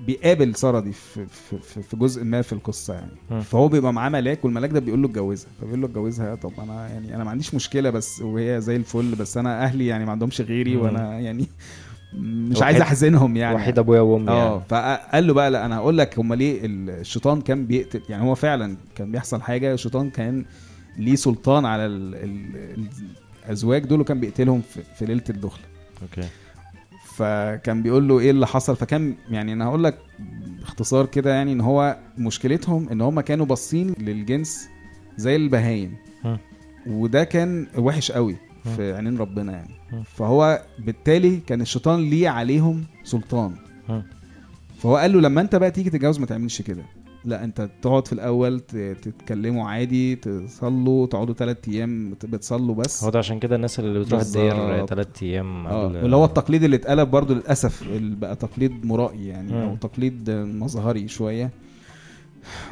[0.00, 3.40] بيقابل سارة دي في, في, في, جزء ما في القصة يعني مم.
[3.40, 7.16] فهو بيبقى معاه ملاك والملاك ده بيقول له اتجوزها فبيقول له اتجوزها طب أنا يعني
[7.16, 10.76] أنا ما عنديش مشكلة بس وهي زي الفل بس أنا أهلي يعني ما عندهمش غيري
[10.76, 10.82] مم.
[10.82, 11.46] وأنا يعني
[12.50, 14.62] مش عايز أحزنهم يعني وحيد أبويا وأمي آه يعني.
[14.68, 18.76] فقال له بقى لا أنا هقول لك هم ليه الشيطان كان بيقتل يعني هو فعلا
[18.94, 20.44] كان بيحصل حاجة الشيطان كان
[20.98, 22.88] ليه سلطان على ال ال
[23.44, 25.64] الأزواج دول وكان بيقتلهم في, في ليلة الدخله
[26.02, 26.28] أوكي
[27.16, 29.98] فكان بيقول له إيه اللي حصل فكان يعني أنا هقول لك
[30.58, 34.68] باختصار كده يعني إن هو مشكلتهم إن هم كانوا باصين للجنس
[35.16, 35.96] زي البهايم.
[36.86, 38.36] وده كان وحش قوي
[38.76, 39.74] في عينين ربنا يعني.
[40.04, 43.54] فهو بالتالي كان الشيطان ليه عليهم سلطان.
[44.78, 46.82] فهو قال له لما أنت بقى تيجي تتجوز ما تعملش كده
[47.26, 53.10] لا انت تقعد في الأول تتكلموا عادي تصلوا تقعدوا ثلاث أيام بت- بتصلوا بس هو
[53.10, 54.86] ده عشان كده الناس اللي بتروح الدير.
[54.86, 59.52] ثلاث أيام آه واللي هو التقليد اللي اتقلب برضو للأسف اللي بقى تقليد مرائي يعني
[59.52, 59.58] مم.
[59.68, 61.50] أو تقليد مظهري شوية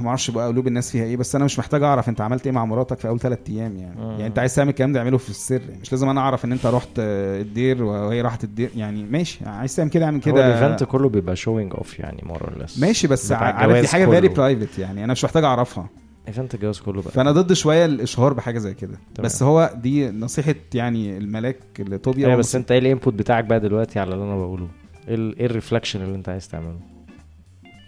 [0.00, 2.52] ما أعرفش بقى قلوب الناس فيها إيه بس أنا مش محتاج اعرف انت عملت إيه
[2.52, 4.00] مع مراتك في اول ثلاث أيام يعني.
[4.00, 4.10] مم.
[4.10, 6.52] يعني انت عايز تعمل الكلام ده اعمله في السر يعني مش لازم أنا اعرف ان
[6.52, 9.04] انت رحت آه، الدير وهي راحت الدير يعني.
[9.04, 12.52] ماشي عايز تعمل كده اعمل هو كده ال event كله بيبقى showing off يعني more
[12.60, 14.28] or less ماشي بس عارف دي حاجة very.
[14.28, 15.86] private يعني أنا مش محتاج اعرفها.
[16.28, 17.10] event الجواز كله بقى.
[17.12, 18.98] فأنا ضد شوية الإشهار بحاجة زي كده.
[19.20, 22.24] بس هو دي نصيحة يعني الملاك لطوبيا.
[22.24, 24.68] أيوه هو بس أنت إيه ال input بتاعك بقى دلوقتي على اللي أنا بقوله؟
[25.08, 26.76] إيه ال- إيه ال reflection اللي أنت عايز تعمله؟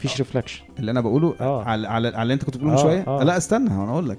[0.07, 1.65] مفيش reflection اللي أنا بقوله آه.
[1.65, 3.05] على على, على اللي أنت كنت بتقوله من آه، شوية.
[3.07, 3.23] آه.
[3.25, 4.19] لا استنى أنا أقول لك.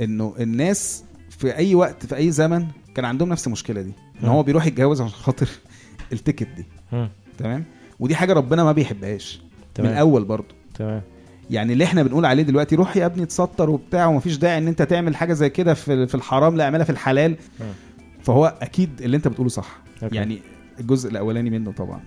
[0.00, 3.92] إنه الناس في أي وقت في أي زمن كان عندهم نفس المشكلة دي.
[4.22, 4.28] إن.
[4.28, 5.48] هو بيروح يتجوز عشان خاطر
[6.12, 6.64] ال ticket دي.
[7.38, 7.64] تمام؟
[8.00, 9.40] ودي حاجة ربنا ما بيحبهاش.
[9.78, 9.86] من.
[9.86, 11.02] الأول برضه تمام.
[11.50, 14.82] يعني اللي إحنا بنقول عليه دلوقتي روح يا ابني اتستر وبتاع ومفيش داعي إن أنت
[14.82, 17.36] تعمل حاجة زي كده في في الحرام لا اعملها في الحلال.
[18.22, 19.78] فهو أكيد اللي أنت بتقوله صح.
[20.02, 20.16] okay.
[20.16, 20.38] يعني
[20.80, 22.00] الجزء الأولاني منه طبعا.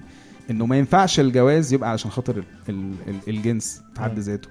[0.50, 4.20] إنه ما ينفعش الجواز يبقى علشان خاطر ال ال ال الجنس في حد.
[4.20, 4.50] ذاته.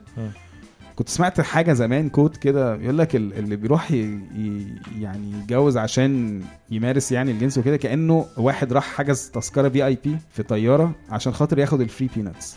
[0.96, 7.12] كنت سمعت حاجة زمان quote كده يقول لك ال- اللي بيروح يعني يتجوز عشان يمارس
[7.12, 11.80] يعني الجنس وكده كأنه واحد راح حجز تذكرة في VIP في طيارة عشان خاطر ياخد
[11.80, 12.56] ال free peanuts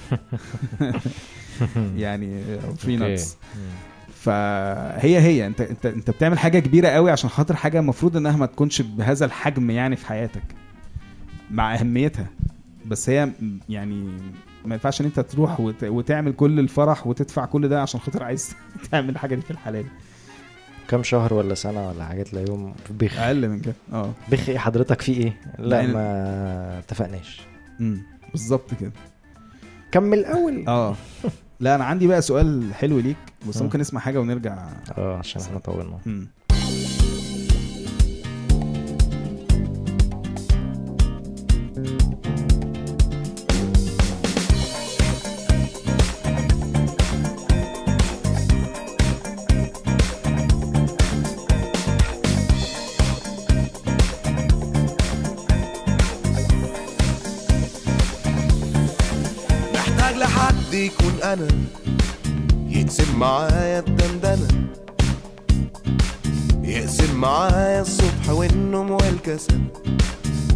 [1.98, 2.42] يعني
[2.78, 2.96] free.
[2.96, 3.38] nuts
[4.16, 5.48] فهي هي.
[5.48, 9.26] انت انت انت بتعمل حاجة كبيرة قوي عشان خاطر حاجة المفروض إنها ما تكونش بهذا
[9.26, 10.44] الحجم يعني في حياتك.
[11.52, 12.28] مع أهميتها.
[12.86, 13.32] بس هي
[13.70, 14.04] يعني
[14.66, 15.84] ما ينفعش ان انت تروح وت...
[15.84, 18.56] وتعمل كل الفرح وتدفع كل ده عشان خاطر عايز
[18.92, 19.86] تعمل الحاجة دي في الحلال.
[20.88, 23.20] كام شهر ولا سنة ولا حاجة تلاقيهم بخ.
[23.20, 24.12] أقل من كده آه.
[24.32, 27.42] بخ إيه حضرتك في إيه؟ لا لأن- ما اتفقناش.
[27.80, 28.92] امم بالظبط كده.
[29.92, 30.68] كمل الأول.
[30.68, 30.96] آه.
[31.60, 33.16] لا أنا عندي بقى سؤال حلو ليك
[33.50, 33.64] بس مم.
[33.64, 34.70] ممكن نسمع حاجة ونرجع.
[34.98, 36.00] آه عشان إحنا طولنا.
[61.42, 61.48] أنا
[62.70, 64.48] يقسم معايا الدندنة.
[66.64, 69.62] يقسم معايا الصبح والنوم والكسل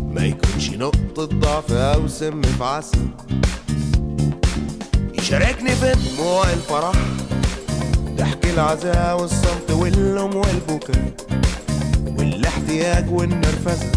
[0.01, 3.07] ما يكونش نقطة ضعف أو سم في عسل.
[5.13, 6.95] يشاركني في دموع الفرح
[8.17, 11.13] ضحك العزاء والصمت واللوم والبكاء.
[12.17, 13.91] والاحتياج والنرفزة.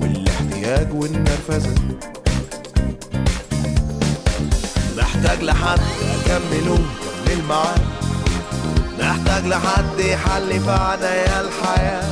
[0.00, 1.74] والاحتياج والنرفزة.
[5.18, 5.80] محتاج لحد
[6.26, 6.78] أكمله
[7.26, 7.74] كمل معاه
[8.98, 12.10] محتاج لحد يحل في عنايا الحياة.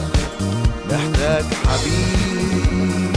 [0.90, 3.16] محتاج حبيب.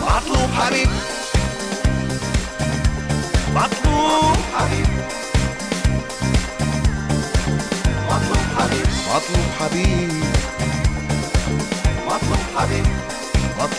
[0.03, 0.91] مطلوب حبيب.
[3.55, 4.89] مطلوب حبيب.
[8.11, 8.87] مطلوب حبيب.
[9.15, 10.13] مطلوب حبيب.
[12.07, 12.96] مطلوب حبيب.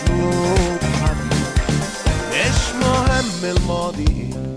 [0.02, 1.48] مطلوب حبيب
[2.30, 4.54] مش مهم الماضي إيه.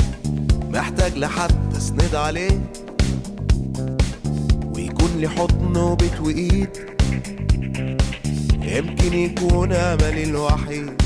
[0.69, 2.59] محتاج لحد اسند عليه.
[4.75, 6.69] ويكون لي حضن وبيت وايد
[8.61, 11.01] يمكن يكون أملي الوحيد.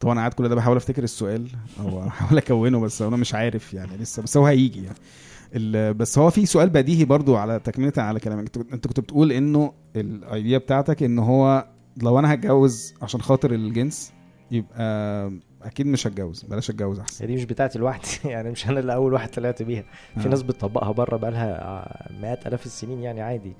[0.00, 1.48] طبعا أنا قاعد كل ده بحاول أفتكر السؤال
[1.80, 5.92] أو بحاول أكونه بس أنا مش عارف يعني لسه بس هو هيجي يعني.
[5.92, 8.56] بس هو في سؤال بديهي برضو على تكملة على كلامك.
[8.72, 11.68] أنت كنت بتقول إنه الايديا بتاعتك إن هو
[12.02, 14.12] لو أنا هتجوز عشان خاطر الجنس
[14.50, 15.30] يبقى
[15.64, 17.26] أكيد مش هتجوز بلاش أتجوز أحسن.
[17.26, 19.84] دي مش بتاعتي لوحدي يعني مش أنا اللي أول واحد طلعت بيها.
[20.18, 20.28] في آه.
[20.30, 23.52] ناس بتطبقها بره بقالها مئات آلاف السنين يعني عادي.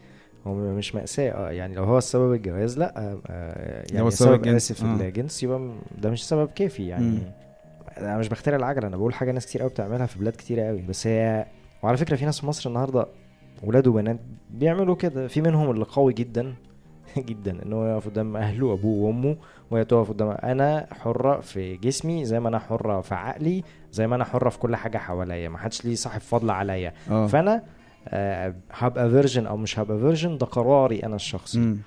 [0.47, 1.31] هو مش مأساة.
[1.31, 2.99] آه يعني لو هو السبب الجواز لا
[3.31, 4.95] آه، يعني هو السبب سبب الجنس، آسف آه.
[4.95, 7.05] الجنس يبقى م- ده مش سبب كافي يعني.
[7.05, 7.33] مم.
[7.99, 10.83] أنا مش بخترع العجلة أنا بقول حاجة ناس كتير قوي بتعملها في بلاد كتير قوي
[10.83, 11.47] بس هي
[11.83, 13.07] وعلى فكرة في ناس في مصر النهارده
[13.63, 14.17] ولاد وبنات
[14.51, 15.29] بيعملوا كده.
[15.29, 16.55] في منهم اللي قوي جدا
[17.31, 19.37] جدا إن هو يقف قدام أهله وأبوه وأمه
[19.71, 24.17] وهي تقف قدام أنا حرة في جسمي زي ما أنا حرة في عقلي زي ما
[24.17, 26.93] أنا حرة في كل حاجة حواليا ما حدش ليه صاحب فضل عليا.
[27.11, 27.27] آه.
[27.27, 27.63] فأنا
[28.09, 31.59] آه، هبقى virgin أو مش هبقى virgin ده قراري أنا الشخصي.
[31.59, 31.79] مم.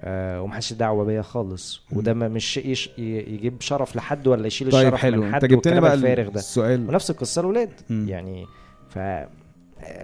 [0.00, 1.82] آه ومحدش دعوة بيا خالص.
[1.92, 5.20] وده ما- مش شيء يش- يجيب شرف لحد ولا يشيل طيب الشرف حلو.
[5.20, 6.40] من أنت حد جبت لنا والكلام بقى الفارغ ده.
[6.40, 6.88] السؤال.
[6.88, 8.08] ونفس القصة الولاد مم.
[8.08, 8.46] يعني
[8.88, 8.98] ف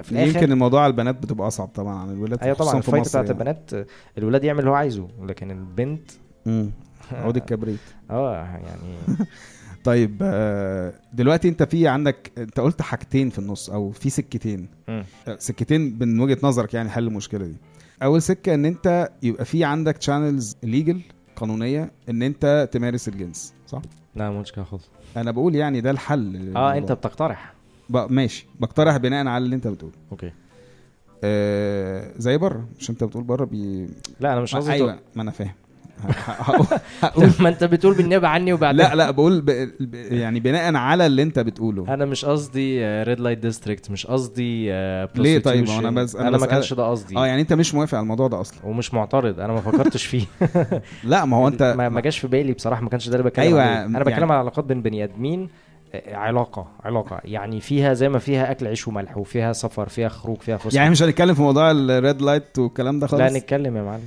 [0.02, 3.24] في الآخر يمكن الموضوع على البنات بتبقى أصعب طبعا عن الولاد أيوه طبعا الفايت بتاعت
[3.26, 3.38] يعني.
[3.38, 3.70] البنات
[4.18, 6.10] الولاد يعمل اللي هو عايزه لكن البنت
[6.46, 6.70] مم.
[7.12, 7.80] عود الكبريت
[8.10, 8.96] آه يعني
[9.84, 14.68] طيب آه، دلوقتي أنت في عندك أنت قلت حاجتين في النص أو في سكتين.
[14.88, 15.04] آه،
[15.38, 17.56] سكتين من وجهة نظرك يعني حل المشكلة دي
[18.02, 21.00] أول سكة إن أنت يبقى في عندك channels legal
[21.36, 23.82] قانونية إن أنت تمارس الجنس صح
[24.14, 26.76] لا قلتش كده خالص أنا بقول يعني ده الحل آه للموضوع.
[26.76, 27.54] أنت بتقترح.
[27.96, 28.46] ماشي.
[28.60, 29.94] بقترح بناء على اللي انت بتقوله.
[30.12, 30.32] okay.
[31.24, 32.68] آه زي بره.
[32.78, 33.88] مش انت بتقول بره بي...
[34.20, 35.52] لا أنا مش قصدي أيوه ما أنا فاهم.
[37.02, 38.80] هقول ما أنت بتقول بالنيابة عني وبعدين.
[38.80, 39.48] لا لا بقول ب...
[39.94, 41.94] يعني بناء على اللي انت بتقوله.
[41.94, 44.66] أنا مش قصدي red light district مش قصدي
[45.16, 45.78] ليه طيب؟ ما.
[45.78, 47.16] أنا بس- أنا أنا ما بسأل- كانش ده قصدي.
[47.16, 48.66] آه يعني أنت مش موافق على الموضوع ده أصلا.
[48.66, 49.40] ومش معترض.
[49.40, 50.24] أنا ما فكرتش فيه.
[51.04, 52.82] لا ما هو انت ما, ما جاش في بالي بصراحة.
[52.82, 53.84] ما كانش ده اللي بتكلم عليه.
[53.84, 55.42] أنا بتكلم يعني- على علاقات بين بني آدمين.
[55.42, 55.48] آه،
[56.06, 57.20] علاقة علاقة.
[57.24, 60.76] يعني فيها زي ما فيها أكل عيش وملح وفيها سفر فيها خروج فيها فسحة.
[60.76, 64.02] يعني مش هنتكلم في موضوع ال red light والكلام ده لا خالص؟ نتكلم يا معلم.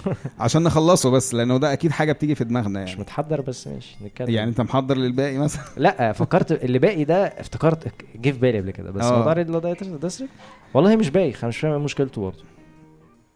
[0.40, 3.96] عشان نخلصه بس لأنه ده أكيد حاجة بتيجي في دماغنا مش يعني متحضر بس ماشي
[4.04, 4.30] نتكلم.
[4.30, 8.70] يعني أنت محضر للباقي مثلا؟ لا فكرت اللي باقي ده افتكرت جه في بالي قبل
[8.70, 8.90] كده.
[8.90, 9.16] بس آه.
[9.16, 10.32] موضوع red light district
[10.74, 12.42] والله مش بايخ أنا مش فاهم إيه مشكلته برضه.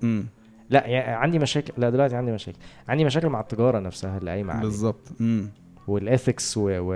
[0.02, 0.26] امم
[0.70, 2.59] لا يعني عندي مشاكل لا دلوقتي عندي مشاكل.
[2.88, 5.00] عندي مشاكل مع التجارة نفسها اللي قايمة بالظبط.
[5.20, 5.50] امم
[5.88, 6.60] وال ethics و...
[6.70, 6.92] و...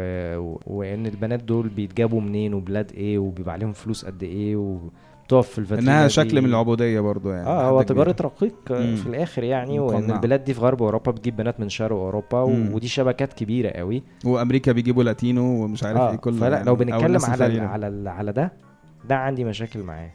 [0.66, 5.92] وان البنات دول بيتجابوا منين وبلاد إيه وبيبقى عليهم فلوس قد إيه وبتقف في الفاترينا
[5.92, 6.08] إنها دي.
[6.12, 7.82] شكل من العبودية برضو يعني آه هو.
[7.82, 8.96] تجارة رقيق آه، مم.
[8.96, 10.16] في الآخر يعني وإن مقنعة.
[10.16, 12.48] البلاد دي في غرب أوروبا بتجيب بنات من شرق أوروبا و...
[12.50, 12.74] مم.
[12.74, 16.76] ودي شبكات كبيرة قوي وأمريكا بيجيبوا لاتينو ومش عارف آه إيه كل فلا يعني لو
[16.76, 17.60] بنتكلم على ال...
[17.60, 18.08] على ال...
[18.08, 18.52] على ده
[19.08, 20.10] ده عندي مشاكل معاه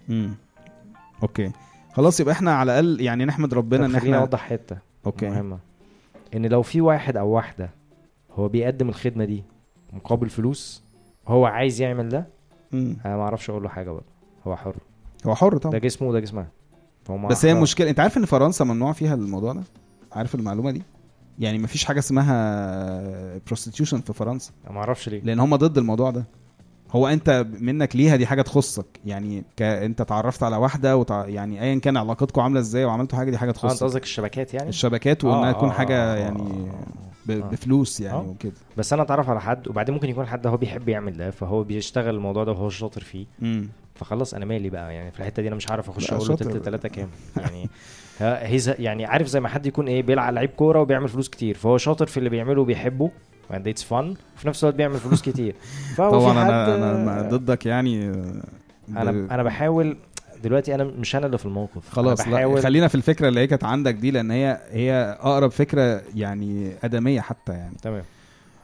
[1.24, 1.52] okay
[1.94, 5.58] خلاص يبقى إحنا على الأقل يعني نحمد ربنا إن إحنا أوضح حتة okay مهمة
[6.36, 7.70] إن لو في واحد أو واحدة
[8.36, 9.44] هو بيقدم الخدمة دي
[9.94, 10.84] مقابل فلوس
[11.28, 12.28] هو عايز يعمل ده؟
[12.72, 12.98] مم.
[13.06, 14.06] أنا ما أعرفش أقول له حاجة برضه.
[14.48, 14.76] هو حر.
[15.26, 16.48] هو حر ده طبعا جسمه وده جسمها.
[17.30, 17.52] بس هي.
[17.52, 19.64] المشكلة أنت عارف إن فرنسا ممنوع فيها الموضوع ده؟
[20.12, 20.82] عارف المعلومة دي؟
[21.40, 24.52] يعني مفيش حاجة اسمها prostitution في فرنسا.
[24.70, 25.22] ما أعرفش ليه.
[25.22, 26.26] لأن هم ضد الموضوع ده.
[26.92, 29.62] هو انت منك ليها دي حاجة تخصك يعني ك...
[29.62, 31.26] انت اتعرفت على واحدة وتع...
[31.26, 34.70] يعني ايا كان علاقتكم عاملة إزاي وعملتوا حاجة دي حاجة انت تخصك قصدك الشبكات يعني
[34.70, 36.86] الشبكات آه، وانها آه، تكون آه، حاجة آه، يعني آه.
[37.26, 37.32] ب...
[37.32, 37.50] آه.
[37.50, 38.22] بفلوس يعني آه.
[38.30, 41.64] وكده بس أنا اتعرف على حد وبعدين ممكن يكون حد هو بيحب يعمل ده فهو
[41.64, 45.48] بيشتغل الموضوع ده وهو شاطر فيه امم فخلاص أنا مالي بقى يعني في الحتة دي
[45.48, 46.36] أنا مش عارف اخش أقول له.
[46.36, 47.70] تلت تلاتة كام يعني
[48.20, 51.78] هيز يعني عارف زي ما حد يكون إيه بيلعب لعيب كورة وبيعمل فلوس كتير فهو
[51.78, 53.12] شاطر في اللي بيعمله وبيحبه
[53.52, 54.18] and it's fun.
[54.38, 55.56] وفي نفس الوقت بيعمل فلوس كتير.
[55.98, 58.42] طبعا أنا أنا ضدك يعني آه،
[58.90, 59.98] أنا أنا بحاول
[60.44, 61.90] دلوقتي أنا مش أنا اللي في الموقف.
[61.90, 66.02] خلاص لا خلينا في الفكرة اللي هي كانت عندك دي لأن هي هي أقرب فكرة
[66.16, 67.76] يعني آدمية حتى يعني.
[67.82, 68.04] تمام.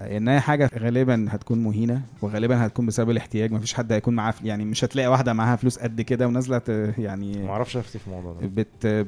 [0.02, 3.52] إن هي حاجة غالبا هتكون مهينة وغالبا هتكون بسبب الاحتياج.
[3.52, 6.62] مفيش حد هيكون معاه يعني مش هتلاقي واحدة معاها فلوس قد كده ونازلة
[6.98, 8.48] يعني ما أعرفش أفتي في الموضوع ده.
[8.48, 9.08] بت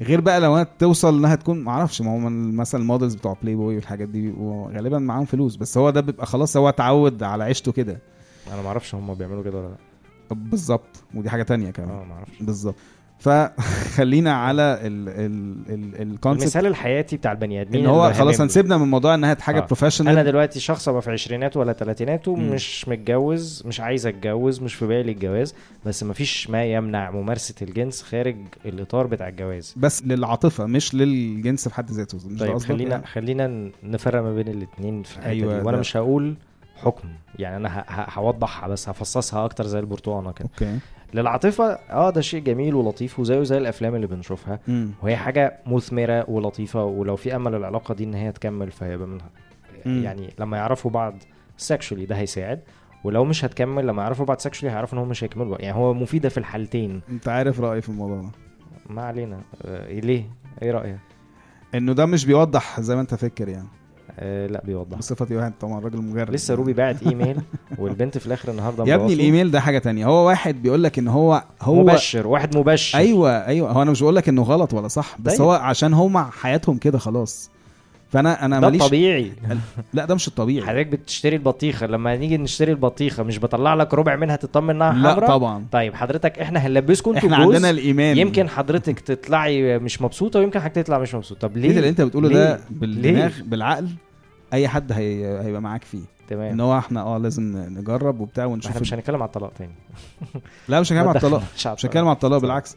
[0.00, 3.54] غير بقى لو انها توصل إنها تكون معرفش ما هو مثلا ال models بتوع بلاي
[3.54, 7.44] بوي والحاجات دي بيبقوا غالبا معاهم فلوس بس هو ده بيبقى خلاص هو اتعود على
[7.44, 7.98] عيشته كده.
[8.52, 9.76] أنا ما أعرفش هم بيعملوا كده ولا لأ.
[10.30, 11.90] بالظبط ودي حاجة تانية كمان.
[11.90, 12.74] آه ما أعرفش بالظبط.
[13.18, 18.40] فخلينا على ال ال ال ال concept المثال الحياتي بتاع البني آدمين إن هو خلاص.
[18.40, 19.66] هنسيبنا من موضوع إنها حاجة آه.
[19.66, 22.50] professional أنا دلوقتي شخص أبقى في عشريناته ولا تلاتيناته مم.
[22.50, 25.54] مش متجوز مش عايز أتجوز مش في بالي الجواز
[25.86, 31.74] بس مفيش ما يمنع ممارسة الجنس خارج الإطار بتاع الجواز بس للعاطفة مش للجنس في
[31.74, 35.76] حد ذاته طيب خلينا يعني؟ خلينا نفرق ما بين الاثنين في الحته أيوة، دي وأنا
[35.76, 35.80] ده.
[35.80, 36.34] مش هقول
[36.76, 37.08] حكم
[37.38, 40.78] يعني أنا هوضحها بس هفصصها أكتر زي البرتقانة كده أوكي
[41.14, 44.60] للعاطفة آه ده شيء جميل ولطيف وزيه زي الأفلام اللي بنشوفها.
[44.68, 44.90] مم.
[45.02, 49.30] وهي حاجة مثمرة ولطيفة ولو في أمل العلاقة دي إن هي تكمل فهيبقى منها.
[49.86, 50.02] مم.
[50.04, 51.14] يعني لما يعرفوا بعض
[51.68, 52.60] سexually ده هيساعد
[53.04, 55.56] ولو مش هتكمل لما يعرفوا بعض sexually هيعرفوا إن هم مش هيكملوا.
[55.62, 57.00] يعني هو مفيدة في الحالتين.
[57.08, 58.30] أنت عارف رأيي في الموضوع ده.
[58.90, 59.40] ما علينا.
[59.64, 60.24] آه إيه ليه؟
[60.62, 60.98] إيه رأيك؟
[61.74, 63.68] إنه ده مش بيوضح زي ما أنت فاكر يعني.
[64.18, 64.98] آه لا بيوضح.
[64.98, 66.30] بصفتي واحد طبعا راجل مجرد.
[66.30, 67.36] لسه روبي باعت إيميل
[67.78, 70.06] والبنت في الآخر النهارده يا ابني الإيميل ده حاجة تانية.
[70.06, 72.98] هو واحد بيقول لك إن هو هو مبشر واحد مبشر.
[72.98, 73.70] أيوه أيوه.
[73.70, 75.42] هو أنا مش بقول لك إنه غلط ولا صح بس طيب.
[75.42, 77.50] هو عشان هم حياتهم كده خلاص.
[78.10, 79.32] فأنا أنا ده ماليش طبيعي
[79.94, 80.66] لا ده مش الطبيعي.
[80.66, 81.86] حضرتك بتشتري البطيخة.
[81.86, 85.66] لما نيجي نشتري البطيخة مش بطلع لك ربع منها تطمن إنها لا حمرا طبعا.
[85.72, 90.60] طيب حضرتك إحنا هنلبسكم أنتوا إحنا جوز عندنا الايمان يمكن حضرتك تطلعي مش مبسوطة ويمكن
[90.60, 93.88] حضرتك تطلع مش مبسوط طب ليه؟ ليه اللي إنت بتقوله ليه؟ ده بالدماغ ليه؟ بالعقل؟
[94.56, 95.38] أي حد هي...
[95.44, 95.98] هيبقى معاك فيه.
[95.98, 99.72] إن تمام هو إحنا آه لازم نجرب وبتاع إحنا ونشوف مش هنتكلم على الطلاق تاني.
[100.68, 101.42] لا مش هنتكلم على الطلاق.
[101.54, 102.40] مش هتكلم على الطلاق.
[102.40, 102.76] بالعكس.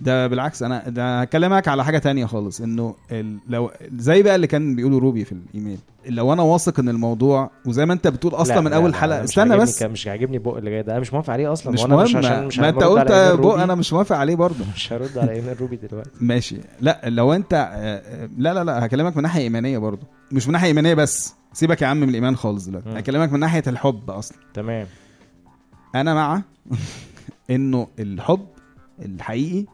[0.00, 3.38] ده بالعكس أنا ده هكلمك على حاجة تانية خالص إنه ال...
[3.48, 5.78] لو زي بقى اللي كان بيقوله روبي في الإيميل
[6.08, 8.96] لو أنا واثق إن الموضوع وزي ما أنت بتقول أصلا لا، من لا، أول لا،
[8.96, 9.82] حلقة استنى بس.
[9.82, 12.46] مش عاجبني بق اللي جاي ده أنا مش موافق عليه أصلا مش مهم مش عشان
[12.46, 13.54] مش ما أنت قلت بق.
[13.54, 14.64] أنا مش موافق عليه برضه.
[14.76, 16.10] مش هرد على إيميل روبي دلوقتي.
[16.20, 16.56] ماشي.
[16.80, 17.52] لا لو أنت
[18.38, 20.06] لا لا لا هكلمك من ناحية إيمانية برضه.
[20.32, 21.34] مش من ناحية إيمانية بس.
[21.52, 22.88] سيبك يا عم من الإيمان خالص دلوقتي.
[22.98, 24.38] هكلمك من ناحية الحب أصلا.
[24.54, 24.86] تمام.
[25.94, 26.42] أنا مع
[27.50, 28.46] إنه الحب
[29.04, 29.66] الحقيقي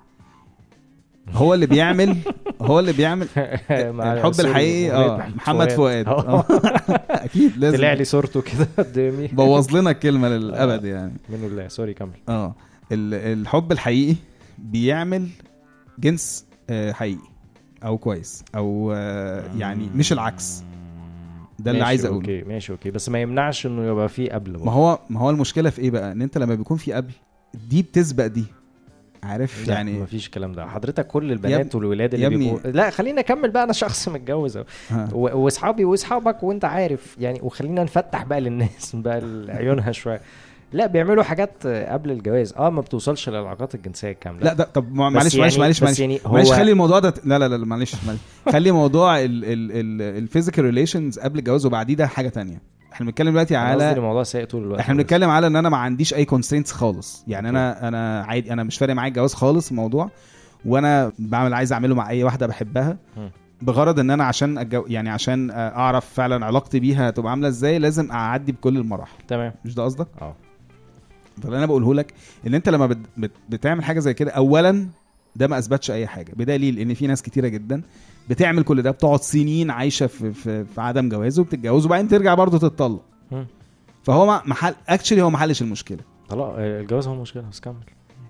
[1.32, 2.16] هو اللي بيعمل
[2.62, 3.26] هو اللي بيعمل
[3.70, 6.06] الحب الحقيقي آه محمد فؤاد.
[6.08, 6.28] آه.
[6.38, 6.44] آه.
[7.24, 7.76] أكيد لازم.
[7.76, 9.26] طلع لي صورته كده قدامي.
[9.26, 11.12] بوظ لنا الكلمة للأبد يعني.
[11.28, 11.68] منه الله.
[11.68, 12.10] سوري كمل.
[12.28, 12.54] آه.
[12.92, 14.16] ال- الحب الحقيقي
[14.58, 15.28] بيعمل
[15.98, 17.20] جنس آه، حقيقي
[17.84, 20.62] أو كويس أو آه، يعني مش العكس.
[21.58, 22.18] ده اللي عايز أقوله.
[22.20, 22.90] okay ماشي okay.
[22.90, 26.12] بس ما يمنعش إنه يبقى فيه قبل ما هو ما هو المشكلة في إيه بقى؟
[26.12, 27.12] إن أنت لما بيكون في قبل
[27.70, 28.44] دي بتسبق دي.
[29.26, 30.66] عارف؟ يعني يعني ما فيش الكلام ده.
[30.66, 34.58] حضرتك كل البنات والولاد اللي بيبقوا لا خلينا اكمل بقى أنا شخص متجوز
[35.12, 40.20] وأصحابي وأصحابك وأنت عارف يعني وخلينا نفتح بقى للناس بقى عيونها شوية.
[40.72, 42.52] لا بيعملوا حاجات قبل الجواز.
[42.52, 44.44] آه ما بتوصلش للعلاقات الجنسية الكاملة.
[44.44, 46.00] لا ده طب معلش معلش يعني- معلش معلش.
[46.00, 48.20] يعني معلش خلي الموضوع ده لا لا لا معلش معلش.
[48.52, 52.62] خلي موضوع ال physical relations قبل الجواز وبعديه ده حاجة تانية.
[52.92, 54.94] إحنا بنتكلم دلوقتي على الموضوع سيء طول الوقت إحنا.
[54.94, 57.24] بنتكلم على إن أنا ما عنديش أي constraints خالص.
[57.28, 60.10] يعني أنا أنا عادي أنا مش فارق معايا الجواز خالص الموضوع
[60.64, 62.96] وأنا بعمل عايز أعمله مع أي واحدة بحبها.
[63.62, 68.10] بغرض إن أنا عشان أجو يعني عشان أعرف فعلا علاقتي بيها هتبقى عاملة إزاي لازم
[68.10, 69.16] أعدي بكل المراحل.
[69.28, 69.52] تمام.
[69.64, 70.34] مش ده قصدك؟ آه.
[71.42, 72.14] فاللي أنا بقوله لك
[72.46, 74.88] إن أنت لما بت بت بتعمل حاجة زي كده اولا
[75.36, 77.82] ده ما أثبتش أي حاجة بدليل إن في ناس كتيرة جدا
[78.30, 82.58] بتعمل كل ده بتقعد سنين عايشة في في, في عدم جواز وبتتجوز وبعدين ترجع برضه
[82.58, 83.02] تتطلق.
[84.02, 85.98] فهو محل actually هو ما حلش المشكلة.
[86.28, 87.74] طلاق آه، الجواز هو المشكلة بس كمل.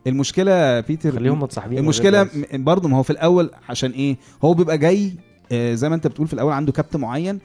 [0.06, 5.12] المشكلة بيتر خليهم متصاحبين المشكلة برضه ما هو في الأول عشان إيه؟ هو بيبقى جاي
[5.52, 7.38] آه، زي ما أنت بتقول في الأول عنده كبت معين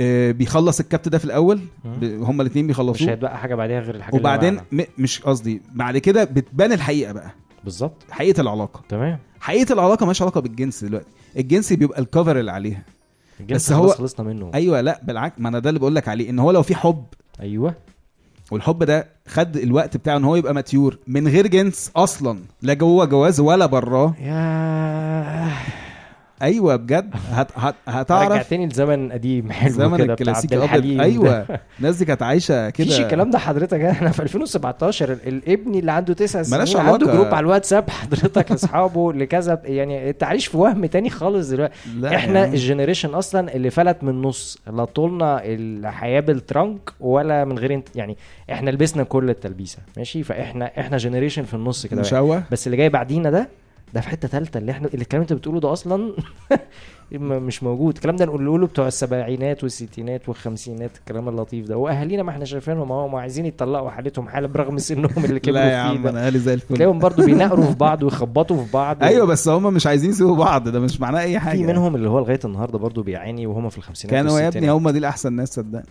[0.00, 1.60] آه، بيخلص الكبت ده في الأول
[2.02, 4.60] هما الاثنين مش بيخلصوه هيتبقى حاجة بعديها غير الحاجة وبعدين.
[4.72, 7.30] م- مش قصدي بعد كده بتبان الحقيقة بقى.
[7.64, 8.02] بالظبط.
[8.10, 8.82] حقيقة العلاقة.
[8.88, 9.18] تمام.
[9.40, 11.08] حقيقة العلاقة مالهاش علاقة بالجنس دلوقتي.
[11.36, 12.82] الجنس بيبقى الكفر اللي عليها.
[13.40, 14.50] الجنس بس هو- خلصنا منه.
[14.54, 17.04] أيوه لا بالعكس ما أنا ده اللي بقول لك عليه إن هو لو في حب.
[17.40, 17.74] أيوه.
[18.50, 23.04] والحب ده خد الوقت بتاعه إن هو يبقى ماتيور من غير جنس أصلا لا جوه
[23.04, 24.14] جواز ولا براه.
[26.42, 27.10] أيوه بجد.
[27.32, 28.32] هت هت هتعرف.
[28.32, 31.46] رجعتني لزمن قديم حلو زمن الكلاسيكي الابيض أيوه.
[31.78, 33.80] الناس دي كانت عايشة مفيش كده الكلام ده حضرتك.
[33.90, 37.06] إحنا في 2017 ال- الابني اللي عنده تسع ملاش سنين عنده.
[37.12, 39.60] جروب على الواتساب حضرتك لأصحابه لكذا.
[39.64, 41.74] يعني أنت عايش في وهم تاني خالص دلوقتي.
[42.04, 42.52] إحنا يعني.
[42.54, 44.58] الجنريشن أصلا اللي فلت من النص.
[44.72, 48.16] لا طولنا الحياة بالترنك ولا من غير انت يعني
[48.52, 49.78] إحنا لبسنا كل التلبيسة.
[49.96, 53.48] ماشي؟ فاحنا إحنا جنريشن في النص كده مشوه بس اللي جاي بعدينا ده
[53.94, 56.12] ده في حتة ثالثه اللي إحنا اللي الكلام انت بتقوله ده أصلا
[57.12, 57.94] مش موجود.
[57.96, 61.76] الكلام ده نقوله له بتوع السبعينات والستينات والخمسينات الكلام اللطيف ده.
[61.76, 65.64] وأهالينا ما إحنا شايفينهم أهو ما عايزين يطلقوا حالتهم حالة برغم سنهم اللي كبروا لا
[65.70, 66.74] يا فيه عم أنا أهلي زي الفل.
[66.74, 69.02] تلاقيهم برضو بينقروا في بعض ويخبطوا في بعض.
[69.02, 71.56] أيوه بس هم مش عايزين يسيبوا بعض ده مش معناه أي حاجة.
[71.56, 74.70] في منهم اللي هو لغاية النهارده برضو بيعاني وهم في الخمسينات كانوا يا ابني.
[74.70, 75.84] هم دي الأحسن ناس صدقني.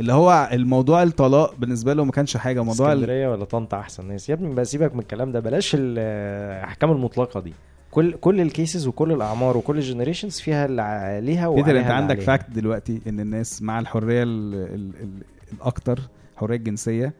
[0.00, 2.92] اللي هو الموضوع الطلاق بالنسبة له ما كانش حاجة موضوع.
[2.92, 7.40] اسكندرية ولا طنطا أحسن ناس يا ابني بقى سيبك من الكلام ده بلاش الأحكام المطلقة
[7.40, 7.52] دي
[7.90, 12.20] كل كل ال cases وكل الأعمار وكل ال generations فيها اللي عليها وعليها انت عندك.
[12.20, 14.54] fact دلوقتي إن الناس مع الحرية ال...
[14.54, 14.92] ال...
[15.02, 15.10] ال...
[15.52, 16.00] الأكتر
[16.34, 17.14] الحريه الجنسية.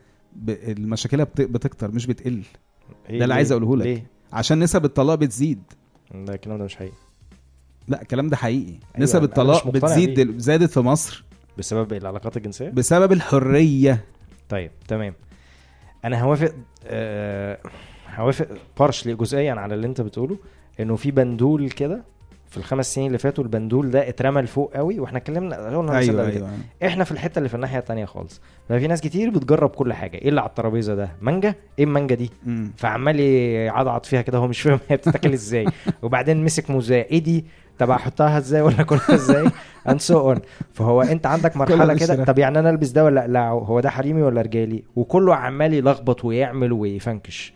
[0.48, 1.40] المشاكل بت...
[1.40, 2.42] بتكتر مش بتقل
[3.10, 3.86] إيه ده اللي؟ عايز أقوله لك.
[3.86, 5.62] ليه؟ عشان نسب الطلاق بتزيد
[6.14, 6.94] ده الكلام ده مش حقيقي
[7.88, 10.22] لا الكلام ده حقيقي أيوة، نسب الطلاق بتزيد بيه.
[10.24, 10.38] دل...
[10.38, 11.24] زادت في مصر
[11.59, 14.05] بسبب العلاقات الجنسية؟ بسبب الحرية.
[14.48, 15.14] طيب تمام.
[16.05, 16.52] أنا هوافق
[16.86, 17.59] آه
[18.16, 18.48] هوافق
[18.78, 20.38] بارشلي جزئيا على اللي أنت بتقوله
[20.80, 22.02] إنه في بندول كده
[22.48, 26.26] في الخمس سنين اللي فاتوا البندول ده اترمى لفوق قوي وإحنا اتكلمنا قبل كده.
[26.26, 26.50] أيوه
[26.84, 28.40] إحنا في الحتة اللي في الناحية التانية خالص.
[28.68, 32.30] ففي ناس كتير بتجرب كل حاجة إيه اللي على الترابيزة ده؟ مانجا؟ إيه المانجا دي؟
[32.46, 32.72] مم.
[32.76, 35.66] فعمال يعضعض فيها كده هو مش فاهم هي بتتاكل إزاي.
[36.02, 37.44] وبعدين مسك موزايه إيه دي؟
[37.78, 39.50] طب احطها إزاي ولا أكلها إزاي؟
[39.88, 40.38] and so on
[40.72, 42.24] فهو أنت عندك مرحلة كده.
[42.24, 46.24] طب يعني أنا ألبس ده ولا اقلعه هو ده حريمي ولا رجالي؟ وكله عمال يلخبط
[46.24, 47.52] ويعمل ويفنكش.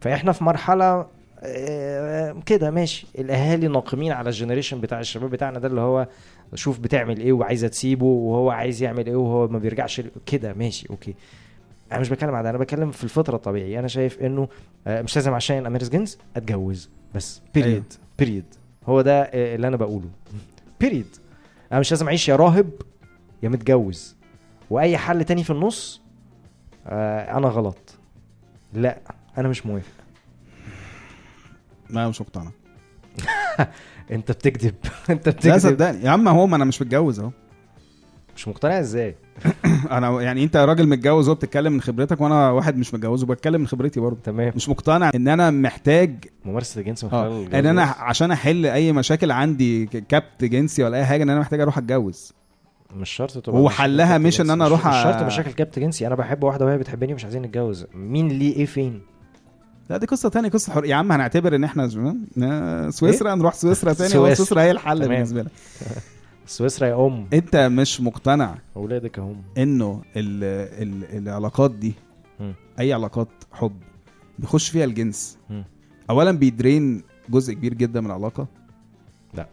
[0.00, 1.06] فإحنا في مرحلة
[1.42, 3.06] آه، كده ماشي.
[3.18, 6.06] الأهالي ناقمين على ال generation بتاع الشباب بتاعنا ده اللي هو
[6.54, 11.14] شوف بتعمل إيه وعايزة تسيبه وهو عايز يعمل إيه وهو ما بيرجعش كده ماشي okay.
[11.92, 14.48] أنا مش بتكلم على ده أنا بتكلم في الفطرة الطبيعي أنا شايف إنه
[14.86, 17.84] آه، مش لازم عشان امارس جنس أتجوز بس بيريد
[18.18, 18.44] بيريد
[18.86, 20.08] هو ده آه، اللي أنا بقوله.
[20.80, 21.16] بيريد
[21.72, 22.70] أنا مش لازم أعيش يا راهب
[23.42, 24.16] يا متجوز.
[24.70, 26.00] وأي حل تاني في النص
[26.86, 27.94] آه، أنا غلط.
[28.72, 28.98] لا
[29.38, 29.92] أنا مش موافق.
[31.90, 32.50] ما مش مقتنع.
[34.10, 34.74] أنت بتكذب.
[35.10, 35.58] أنت لا بتكذب.
[35.58, 36.04] صدقني.
[36.04, 37.30] يا عم هو ما أنا مش متجوز أهو.
[38.36, 39.14] مش مقتنع إزاي؟
[39.90, 43.66] أنا يعني أنت راجل متجوز وهو بتتكلم من خبرتك وأنا واحد مش متجوز وبتكلم من
[43.66, 47.66] خبرتي برضه تمام مش مقتنع إن أنا محتاج ممارسة الجنس من آه خلال الجواز إن
[47.66, 47.82] أنا.
[47.82, 52.32] عشان أحل أي مشاكل عندي كبت جنسي ولا أي حاجة إن أنا محتاج أروح أتجوز
[52.96, 54.52] مش شرط تبقى هو مشاكل حلها كبت مش إن جنسي.
[54.52, 57.86] أنا أروح مش شرط مشاكل كبت جنسي أنا بحب واحدة وهي بتحبني ومش عايزين نتجوز
[57.94, 59.00] مين ليه إيه فين
[59.90, 60.84] لا دي قصة تانية قصة حر...
[60.84, 61.88] يا عم هنعتبر إن إحنا
[62.90, 64.62] سويسرا نروح سويسرا تاني سويسرا.
[64.62, 65.08] هي الحل.
[65.08, 65.50] بالنسبة لك
[66.50, 70.44] سويسرا يا أم أنت مش مقتنع أولادك هم إنه ال...
[70.82, 71.18] ال...
[71.28, 71.92] العلاقات دي
[72.40, 72.54] مم.
[72.80, 73.76] أي علاقات حب
[74.38, 75.64] بيخش فيها الجنس مم.
[76.10, 78.46] اولا بيدرين جزء كبير جدا من العلاقة
[79.34, 79.46] لا.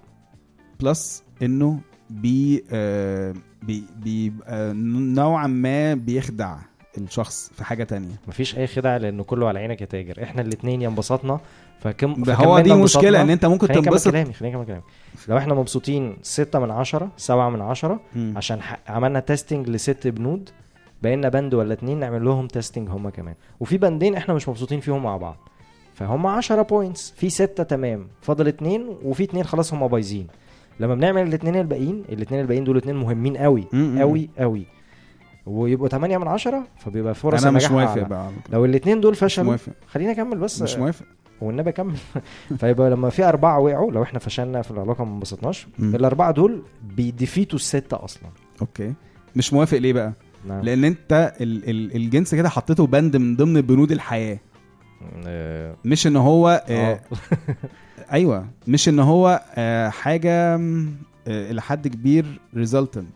[0.79, 1.79] بلس إنه
[2.09, 3.33] بي آه
[3.63, 6.57] بي بيبقى نوعا ما بيخدع
[6.97, 10.81] الشخص في حاجة تانية مفيش أي خدعه لأنه كله على عينك يا تاجر إحنا الاثنين
[10.81, 11.39] يا انبسطنا
[11.79, 13.21] فكم هو دي مشكلة.
[13.21, 14.81] إن أنت ممكن تنبسط كلامي خليني أكمل كلامي
[15.27, 18.33] لو إحنا مبسوطين ستة من عشرة سبعة من عشرة مم.
[18.37, 18.79] عشان ح...
[18.87, 20.49] عملنا تيستنج لست بنود
[21.03, 25.03] بقينا بند ولا اتنين نعمل لهم testing هما كمان وفي بندين إحنا مش مبسوطين فيهم
[25.03, 25.37] مع بعض
[25.93, 30.27] فهم 10 points في ستة تمام فاضل اتنين وفي اتنين خلاص هما بايظين
[30.79, 33.63] لما بنعمل الاتنين الباقيين الاتنين الباقيين دول اتنين مهمين قوي.
[33.99, 34.65] قوي قوي
[35.45, 38.07] ويبقوا 8 من عشرة فبيبقى فرص أنا مش موافق.
[38.07, 38.29] بقى.
[38.49, 41.05] لو الاتنين دول مش فشلوا موافق خليني أكمل بس مش موافق
[41.41, 41.95] والنبي اكمل
[42.59, 45.67] فيبقى لما في أربعة وقعوا لو إحنا فشلنا في العلاقة ما انبسطناش.
[45.79, 46.61] الأربعة دول
[46.95, 48.29] بي defeat وا الستة أصلا.
[48.61, 48.93] okay.
[49.35, 50.13] مش موافق ليه بقى؟
[50.47, 50.61] نعم.
[50.61, 54.39] لأن أنت ال ال الجنس كده حطيته بند من ضمن بنود الحياة.
[55.27, 56.99] آه، مش إن هو آه آه.
[58.13, 58.47] أيوه.
[58.67, 60.87] مش إن هو آه حاجة آه
[61.27, 63.07] إلى حد كبير resultant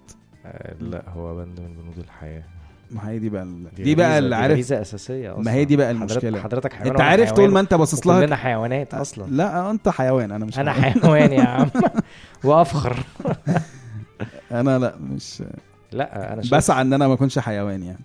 [0.79, 2.43] لا هو بند من بنود الحياة.
[2.91, 5.65] ما هي دي بقى ال- دي, بقى اللي دي عارف غريزة أساسية أصلا ما هي
[5.65, 6.39] دي بقى المشكلة.
[6.41, 9.25] حضرتك حيوان أنت عارف طول ما أنت باصص لها كلنا حيوانات أصلا.
[9.31, 11.31] لا أنت حيوان أنا مش أنا حيوان.
[11.33, 11.69] يا عم.
[12.43, 12.97] وأفخر.
[14.51, 15.43] أنا لا مش
[15.91, 17.99] لا أنا شايف بسعى إن أنا ما أكونش حيوان يعني.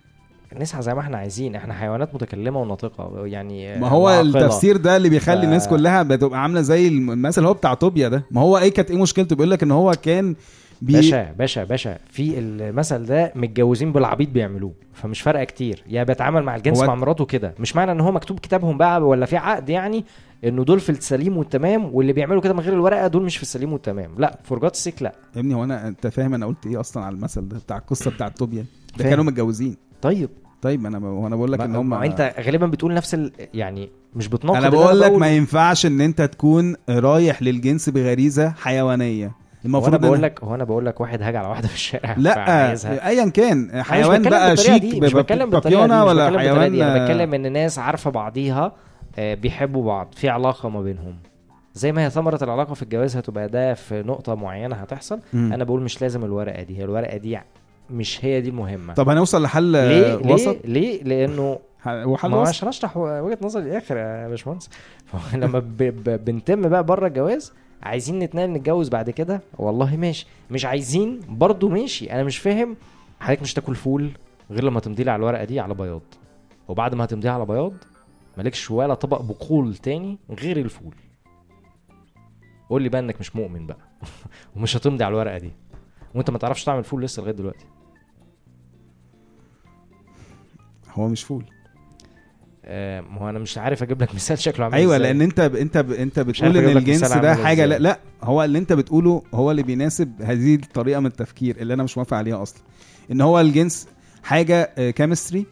[0.59, 1.55] نسعى زي ما إحنا عايزين.
[1.55, 4.39] إحنا حيوانات متكلمة وناطقة يعني ما هو وعاقلة.
[4.39, 8.09] التفسير ده اللي بيخلي ف- الناس كلها بتبقى عاملة زي الم- المثل هو بتاع توبيا
[8.09, 8.25] ده.
[8.31, 10.35] ما هو إيه كانت إيه مشكلته؟ بيقول لك إن هو كان
[10.81, 10.93] بي...
[10.93, 15.83] باشا باشا باشا في المثل ده متجوزين بالعبيط بيعملوه فمش فارقة كتير.
[15.87, 17.53] يا بيتعامل مع الجنس مع مراته كده.
[17.59, 20.05] مش معنى إن هو مكتوب كتابهم بقى ولا في عقد يعني
[20.43, 23.73] إنه دول في السليم والتمام واللي بيعملوا كده من غير الورقة دول مش في السليم
[23.73, 24.11] والتمام.
[24.17, 25.15] لا فور سيك لا.
[25.35, 28.11] يا ابني هو أنا أنت فاهم أنا قلت إيه أصلا على المثل ده بتاع القصة
[28.11, 28.65] بتاع توبيا
[28.97, 29.03] ده.
[29.03, 29.77] كانوا متجوزين.
[30.01, 30.29] طيب.
[30.61, 33.31] طيب أنا هو أنا بقول لك إن هم ما أنت غالبا بتقول نفس ال...
[33.53, 35.11] يعني مش بتناقض أنا بقول لك.
[35.11, 39.31] ما ينفعش إن أنت تكون رايح للجنس بغريزة حيوانية.
[39.67, 42.71] المفروض أنا بقول لك هو أنا بقول لك واحد هاجي على واحدة في الشارع لا.
[43.07, 46.35] ايا كان حيوان بقى شيك دي، مش بتكلم بالطريقة دي بابيونه مش ولا دي.
[46.35, 48.71] أنا حيوان بتكلم إن ناس عارفة بعضيها
[49.19, 51.15] آه، بيحبوا بعض في علاقة ما بينهم.
[51.73, 55.19] زي ما هي ثمرة العلاقة في الجواز هتبقى ده في نقطة معينة هتحصل.
[55.33, 55.53] مم.
[55.53, 57.39] أنا بقول مش لازم الورقة دي هي الورقة دي
[57.89, 62.67] مش هي دي المهمه طب هنوصل لحل ليه؟ وسط؟ ليه؟ ليه لأنه وحل ما عشان
[62.67, 64.69] أشرح وجهة نظري الآخر يا باشمهندس.
[65.33, 65.59] لما.
[66.17, 67.53] بنتم بقى بره الجواز
[67.83, 70.27] عايزين نتنقل نتجوز بعد كده؟ والله ماشي.
[70.51, 72.11] مش عايزين برضو ماشي.
[72.11, 72.75] أنا مش فاهم.
[73.19, 74.11] حضرتك مش تاكل فول
[74.51, 76.01] غير لما تمضي لي على الورقة دي على بياض.
[76.67, 77.73] وبعد ما هتمضيها على بياض
[78.37, 80.95] مالكش ولا طبق بقول تاني غير الفول.
[82.69, 83.77] قول لي بقى إنك مش مؤمن بقى.
[84.55, 85.51] ومش هتمضي على الورقة دي.
[86.15, 87.65] وأنت ما تعرفش تعمل فول لسه لغاية دلوقتي.
[90.93, 91.45] هو مش فول.
[93.01, 94.97] ما هو أنا مش عارف أجيب لك مثال شكله عامل أيوه.
[94.97, 95.55] لأن أنت ب...
[95.55, 95.91] أنت ب...
[95.91, 97.77] أنت بتقول إن الجنس ده حاجة لا.
[97.77, 101.97] لا هو اللي أنت بتقوله هو اللي بيناسب هذه الطريقة من التفكير اللي أنا مش
[101.97, 102.61] موافق عليها أصلا
[103.11, 103.87] إن هو الجنس
[104.23, 105.45] حاجة chemistry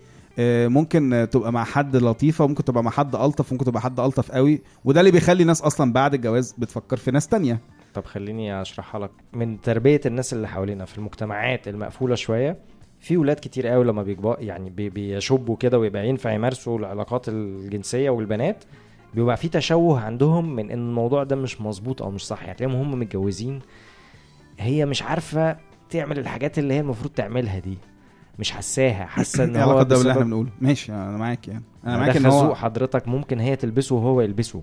[0.68, 4.32] ممكن آه، تبقى مع حد لطيفة ممكن تبقى مع حد ألطف ممكن تبقى حد ألطف
[4.32, 7.59] قوي وده اللي بيخلي ناس أصلا بعد الجواز بتفكر في ناس تانية
[7.93, 12.57] طب خليني أشرحها لك من تربية الناس اللي حوالينا في المجتمعات المقفولة شوية
[13.06, 18.10] في ولاد كتير قوي لما بيكبروا يعني بي- بيشبوا كده ويبقى ينفع يمارسوا العلاقات الجنسية
[18.10, 18.64] والبنات
[19.14, 22.43] بيبقى في تشوه عندهم من إن الموضوع ده مش مظبوط أو مش صح.
[22.43, 23.60] يعني تلاقيهم هم متجوزين
[24.60, 25.58] هي مش عارفة
[25.89, 27.78] تعمل الحاجات اللي هي المفروض تعملها دي.
[28.39, 31.64] مش حاساها حاسة إن إيه هو ده باللي إحنا بنقوله؟ ماشي أنا معاك يعني.
[31.86, 34.62] أنا معاك إن هو حضرتك ممكن هي تلبسه وهو يلبسه.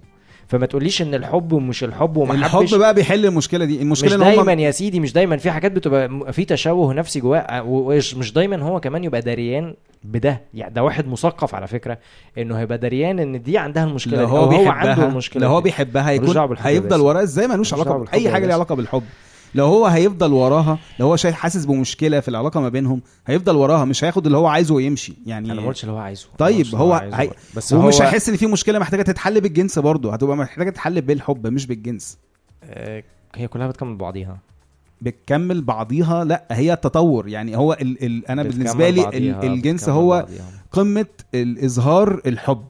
[0.49, 4.20] فما تقوليش إن الحب ومش الحب وما الحب بقى بيحل المشكلة دي مش المشكلة ان
[4.36, 8.62] دايما يا سيدي مش دايما في حاجات بتبقى في تشوه نفسي جواه ومش مش دايما
[8.62, 9.74] هو كمان يبقى دريان
[10.05, 11.99] بده يعني ده واحد مثقف على فكرة
[12.38, 15.61] إنه هيبقى دريان إن دي عندها المشكلة لو هو هو بيحبها عنده المشكلة لو هو.
[15.61, 17.01] بيحبها هيكون هيفضل.
[17.01, 18.55] وراه إزاي ملوش علاقة أي حاجة ليها.
[18.55, 19.03] علاقة بالحب
[19.55, 23.84] لو هو هيفضل وراها لو هو شايف حاسس بمشكلة في العلاقة ما بينهم هيفضل وراها
[23.84, 25.14] مش هياخد اللي هو عايزه ويمشي.
[25.26, 26.26] يعني أنا ما قلتش اللي هو عايزه.
[26.38, 27.30] طيب، هو هي-.
[27.57, 31.66] بس هو هيحس إن في مشكلة محتاجة تتحل بالجنس برضه هتبقى محتاجة تتحل بالحب مش
[31.66, 32.18] بالجنس.
[32.64, 33.03] آه،
[33.34, 34.38] هي كلها بتكمل بعضيها.
[35.00, 37.28] بتكمل بعضيها؟ لا هي التطور.
[37.28, 40.50] يعني هو ال ال أنا بالنسبة لي ال الجنس هو بعضيها.
[40.72, 42.64] قمة الإظهار الحب.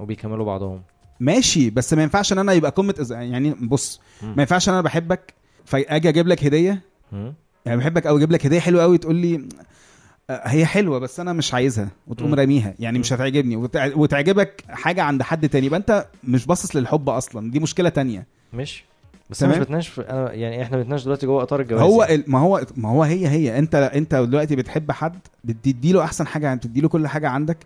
[0.00, 0.82] وبيكملوا بعضهم.
[1.20, 4.00] ماشي بس ما ينفعش إن أنا يبقى قمة يعني بص.
[4.22, 5.34] ما ينفعش إن أنا بحبك
[5.66, 6.80] فأجي أجيب لك هدية.
[7.66, 9.48] يعني بحبك أو أجيب لك هدية حلوة قوي تقول لي
[10.30, 12.34] آه، هي حلوة بس أنا مش عايزها وتقوم.
[12.34, 13.12] راميها يعني مش.
[13.12, 17.88] هتعجبني وتع- وتعجبك حاجة عند حد تاني يبقى أنت مش باصص للحب أصلا دي مشكلة
[17.88, 18.84] تانية مش
[19.30, 19.58] بس أنا مش.
[19.58, 22.02] بتناقش أنا يعني إحنا بنتناقش دلوقتي جوه إطار الجواز هو.
[22.10, 26.26] ال- ما هو ما هو هي هي أنت أنت دلوقتي بتحب حد بتدي له أحسن
[26.26, 27.56] حاجة يعني بتدي له كل حاجة عندك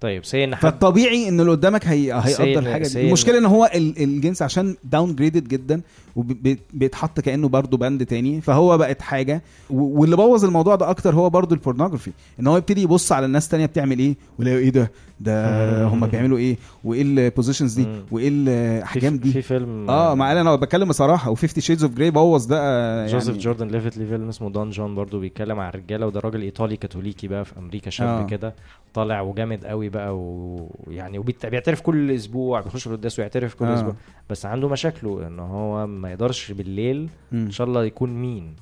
[0.00, 3.06] طيب say إن حد فالطبيعي إن اللي قدامك هي هيقدر الحاجة دي.
[3.06, 5.80] المشكلة إن هو ال- الجنس عشان downgraded جدا
[6.16, 9.42] وبيتحط كأنه برضه بند تاني فهو بقت حاجة.
[9.70, 13.48] واللي بوظ الموضوع ده أكتر هو برضه ال pornography إن هو يبتدي يبص على الناس
[13.48, 14.90] تانية بتعمل إيه ويلاقي إيه ده؟
[15.20, 17.86] ده هم بيعملوا إيه وإيه ال positions دي.
[18.10, 22.10] وإيه الاحجام في, في دي فيلم آه ما أنا بتكلم بصراحة و50 Shades of Grey
[22.10, 25.68] بوظ ده آه، جوزيف يعني جوردن ليفيت ليه فيلم اسمه دون جون برضو بيتكلم عن
[25.68, 28.26] الرجاله وده راجل إيطالي كاثوليكي بقى في أمريكا شاب آه.
[28.26, 28.54] كده
[28.94, 33.74] طالع وجامد قوي بقى ويعني وبيعترف كل أسبوع بيخش القداس ويعترف كل آه.
[33.74, 33.94] أسبوع
[34.30, 37.08] بس عنده مشاكله إن هو ما يقدرش بالليل.
[37.32, 38.54] إن شاء الله يكون مين.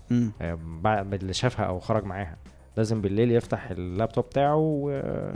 [0.42, 2.36] آه، بعد اللي شافها أو خرج معاها
[2.76, 5.30] لازم بالليل يفتح اللابتوب بتاعه و-.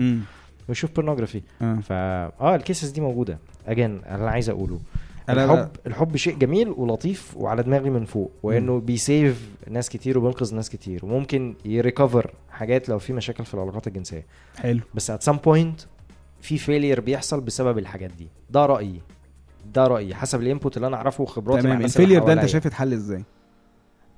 [0.69, 1.79] ويشوف pornography آه.
[1.83, 1.95] فا
[2.41, 3.39] آه ال cases دي موجودة.
[3.67, 4.79] again أنا عايز أقوله.
[5.29, 10.19] أنا- الحب الحب شيء جميل ولطيف وعلى دماغي من فوق وإنه بي save ناس كتير
[10.19, 14.27] وبينقذ ناس كتير وممكن ي recover حاجات لو في مشاكل في العلاقات الجنسية.
[14.59, 14.81] حلو.
[14.95, 15.81] بس at some point
[16.41, 18.29] في failure بيحصل بسبب الحاجات دي.
[18.51, 19.01] ده رأيي.
[19.75, 20.15] ده رأيي.
[20.15, 21.83] حسب ال input اللي أنا أعرفه وخبراتي تمام.
[21.83, 22.47] ال failure ده أنت.
[22.47, 23.25] شايف اتحل إزاي؟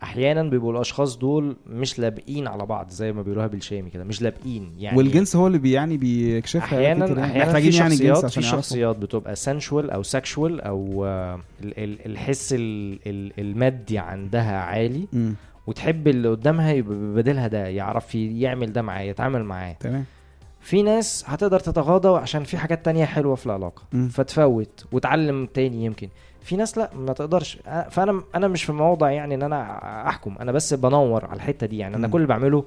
[0.02, 4.72] أحيانا بيبقوا الأشخاص دول مش لابقين على بعض زي ما بيقولوها بالشامي كده مش لابقين
[4.78, 7.24] يعني والجنس هو اللي بي يعني بيكشفها أحيانا.
[7.24, 8.42] أحيانا في يعني شخصيات في.
[8.42, 15.06] شخصيات بتبقى sensual أو sexual أو آه، ال- ال- الحس ال- ال- المادي عندها عالي
[15.12, 15.34] مم.
[15.66, 20.04] وتحب اللي قدامها يبقى ببادلها ده يعرف يعمل ده معاه يتعامل معاه تمام
[20.60, 24.08] في ناس هتقدر تتغاضى عشان في حاجات تانية حلوة في العلاقة مم.
[24.08, 26.08] فتفوت وتعلم تاني يمكن
[26.44, 27.58] في ناس لا ما تقدرش.
[27.90, 29.78] فأنا أنا مش في موضع يعني إن أنا
[30.08, 30.34] أحكم.
[30.40, 31.78] أنا بس بنور على الحتة دي.
[31.78, 32.12] يعني أنا مم.
[32.12, 32.64] كل اللي بعمله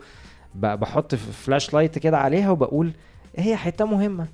[0.56, 2.92] بحط flashlight كده عليها وبقول
[3.36, 4.28] هي حتة مهمة.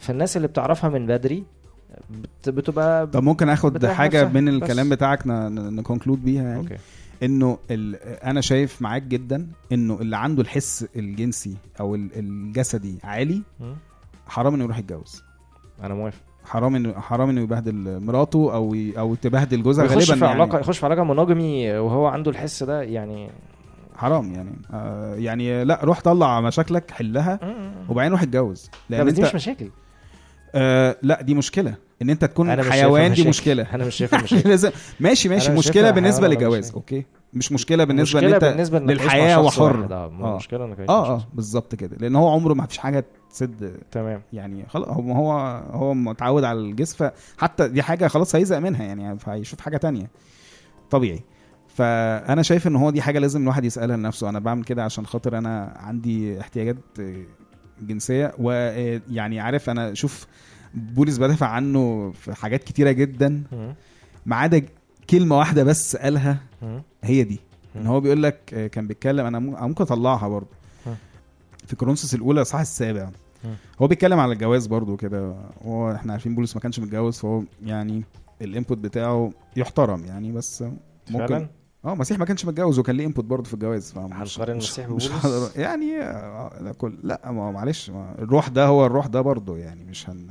[0.00, 1.44] فالناس اللي بتعرفها من بدري
[2.10, 4.62] بت- بتبقى طب ممكن آخد حاجة من بس.
[4.62, 6.76] الكلام بتاعك ن conclude بيها يعني؟ okay.
[7.22, 7.96] إنه ال...
[8.24, 13.42] أنا شايف معاك جدا إنه اللي عنده الحس الجنسي أو ال- الجسدي عالي.
[14.26, 15.22] حرام إنه يروح يتجوز.
[15.82, 16.20] أنا موافق.
[16.46, 18.98] حرام انه حرام إنه يبهدل مراته أو ي...
[18.98, 20.42] أو تبهدل جوزها يخش غالبا في يعني.
[20.42, 23.30] علاقه يخش في علاقة monogamy وهو عنده الحس ده يعني
[23.96, 24.50] حرام يعني.
[24.72, 27.40] آه يعني لا روح طلع مشاكلك حلها
[27.88, 28.70] وبعدين روح اتجوز.
[28.90, 29.70] لا لأن دي انت مش مشاكل.
[30.54, 31.74] آه لا دي مشكلة.
[32.02, 33.28] إن أنت تكون حيوان دي.
[33.28, 33.66] مشكلة.
[33.74, 34.48] أنا مش شايفها مشاكل.
[34.50, 34.70] لازم
[35.00, 36.72] ماشي ماشي مشكلة بالنسبة للجواز.
[36.72, 37.04] أوكي.
[37.36, 39.84] مش مشكلة بالنسبة إن مشكلة أنت بالنسبة إنك تعيش مع للحياة وحر.
[39.92, 40.36] آه آه.
[40.36, 41.26] مشكلة إنك آه آه.
[41.34, 45.32] بالظبط كده لأن هو عمره ما فيش حاجة تسد تمام يعني خلاص هو هو
[45.72, 46.96] هو متعود على الجسم
[47.36, 50.10] فحتى دي حاجة خلاص هيزهق منها يعني فهيشوف حاجة تانية
[50.90, 51.22] طبيعي
[51.68, 55.38] فأنا شايف إن هو دي حاجة لازم الواحد يسألها لنفسه أنا بعمل كده عشان خاطر
[55.38, 57.14] أنا عندي احتياجات آه،
[57.82, 60.26] جنسيه ويعني عارف أنا شوف
[60.74, 63.42] بولس بدافع عنه في حاجات كتيرة جدا.
[64.26, 64.62] ما عدا
[65.10, 66.38] كلمة واحدة بس قالها.
[67.04, 67.40] هي دي
[67.76, 67.86] إن.
[67.86, 70.48] هو بيقول لك آه، كان بيتكلم أنا مم- ممكن أطلعها برضه.
[71.66, 73.08] في كورنثوس الأولى صح السابع.
[73.82, 75.34] هو بيتكلم على الجواز برضه كده
[75.64, 78.02] هو إحنا عارفين بولس ما كانش متجوز فهو يعني
[78.42, 80.62] ال input بتاعه يحترم يعني بس
[81.10, 81.48] ممكن فعلا
[81.84, 85.08] آه المسيح ما كانش متجوز وكان ليه input برضه في الجواز هنقارن مش- المسيح مش
[85.08, 89.84] ببولس؟ هقدر- يعني آه، لا كل لا معلش الروح ده هو الروح ده برضه يعني
[89.84, 90.26] مش هن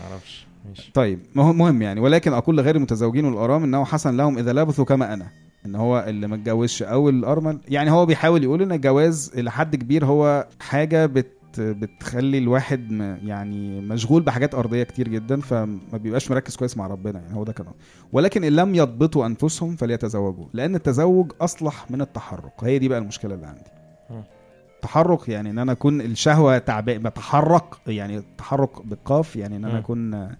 [0.00, 0.90] معرفش ماشي.
[0.94, 4.84] طيب ما هو مهم يعني ولكن أقول لغير المتزوجين والأرام إنه حسن لهم إذا لبثوا
[4.84, 5.26] كما أنا.
[5.66, 9.76] إن هو اللي ما اتجوزش أو الارمل يعني هو بيحاول يقول إن الجواز إلى حد
[9.76, 16.30] كبير هو حاجة بت بتخلي الواحد م- يعني مشغول بحاجات أرضية كتير جدا فما بيبقاش
[16.30, 17.66] مركز كويس مع ربنا يعني هو ده كان
[18.12, 22.52] ولكن إن لم يضبطوا أنفسهم فليتزوجوا لأن التزوج أصلح من التحرك.
[22.62, 23.70] هي دي بقى المشكلة اللي عندي.
[24.82, 29.78] تحرك يعني إن أنا أكون الشهوة تعبان بتحرك يعني تحرك بالقاف يعني إن أنا.
[29.78, 30.36] أكون آه،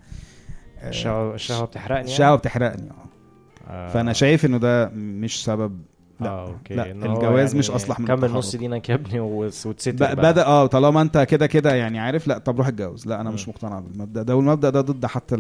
[0.89, 3.89] الشهوه الشهوة بتحرقني الشهوة بتحرقني آه آه.
[3.89, 5.79] فأنا شايف إنه ده مش سبب
[6.21, 8.31] لأ آه أوكي لأ الجواز مش أصلح من كمل.
[8.33, 9.93] نص دينك يا ابني وتستر.
[10.15, 13.35] بدأ آه طالما أنت كده كده يعني عارف لأ طب روح اتجوز لأ أنا مم.
[13.35, 15.37] مش مقتنع بالمبدأ ده والمبدأ ده ضد حتى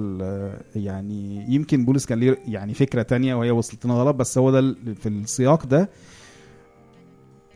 [0.76, 4.74] يعني يمكن بولس كان ليه يعني فكرة تانية وهي وصلت لنا غلط بس هو ده
[4.94, 5.90] في السياق ده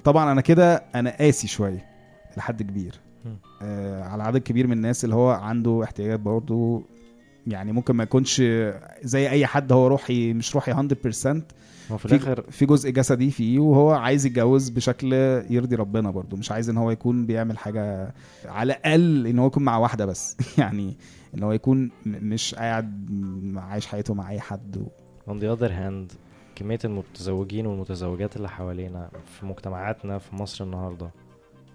[0.07, 1.84] طبعا أنا كده أنا قاسي شوية
[2.36, 3.00] لحد كبير.
[3.62, 6.82] آه على عدد كبير من الناس اللي هو عنده احتياجات برضه
[7.46, 8.42] يعني ممكن ما يكونش
[9.02, 10.76] زي أي حد هو روحي مش روحي 100%
[11.90, 15.12] هو في الآخر في جزء جسدي فيه وهو عايز يتجوز بشكل
[15.50, 16.36] يرضي ربنا برضو.
[16.36, 20.36] مش عايز إن هو يكون بيعمل حاجة على الأقل إن هو يكون مع واحدة بس.
[20.59, 20.96] يعني
[21.34, 23.09] إن هو يكون مش قاعد
[23.57, 24.76] عايش حياته مع أي حد.
[24.76, 24.86] و...
[25.32, 26.26] on the other hand
[26.57, 31.11] كمية المتزوجين والمتزوجات اللي حوالينا في مجتمعاتنا في مصر النهاردة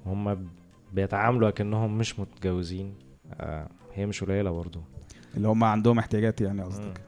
[0.06, 0.48] هم
[0.94, 2.94] بيتعاملوا كأنهم مش متجوزين.
[3.34, 4.80] آه هي مش قليلة برضو.
[5.38, 7.02] اللي هم عندهم احتياجات يعني قصدك.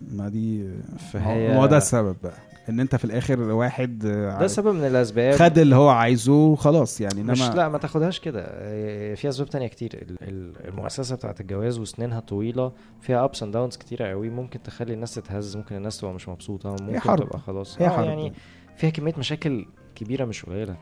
[0.00, 0.70] ما دي
[1.12, 2.34] فهي ما هو ده السبب بقى.
[2.68, 5.34] إن أنت في الآخر واحد آه، ده سبب من الأسباب.
[5.34, 8.44] خد اللي هو عايزه وخلاص يعني إنما مش لا ما تاخدهاش كده.
[8.48, 9.90] آه، في أسباب تانية كتير.
[9.94, 14.30] ال- ال- المؤسسة بتاعت الجواز وسنينها طويلة فيها ups and downs كتيره قوي.
[14.30, 17.24] ممكن تخلي الناس تتهز ممكن الناس تبقى مش مبسوطة ممكن حرب.
[17.24, 17.80] تبقى خلاص.
[17.82, 18.04] هي آه، حرب.
[18.06, 18.32] يعني
[18.76, 20.76] فيها كمية مشاكل كبيرة مش قليلة.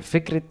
[0.00, 0.42] فكرة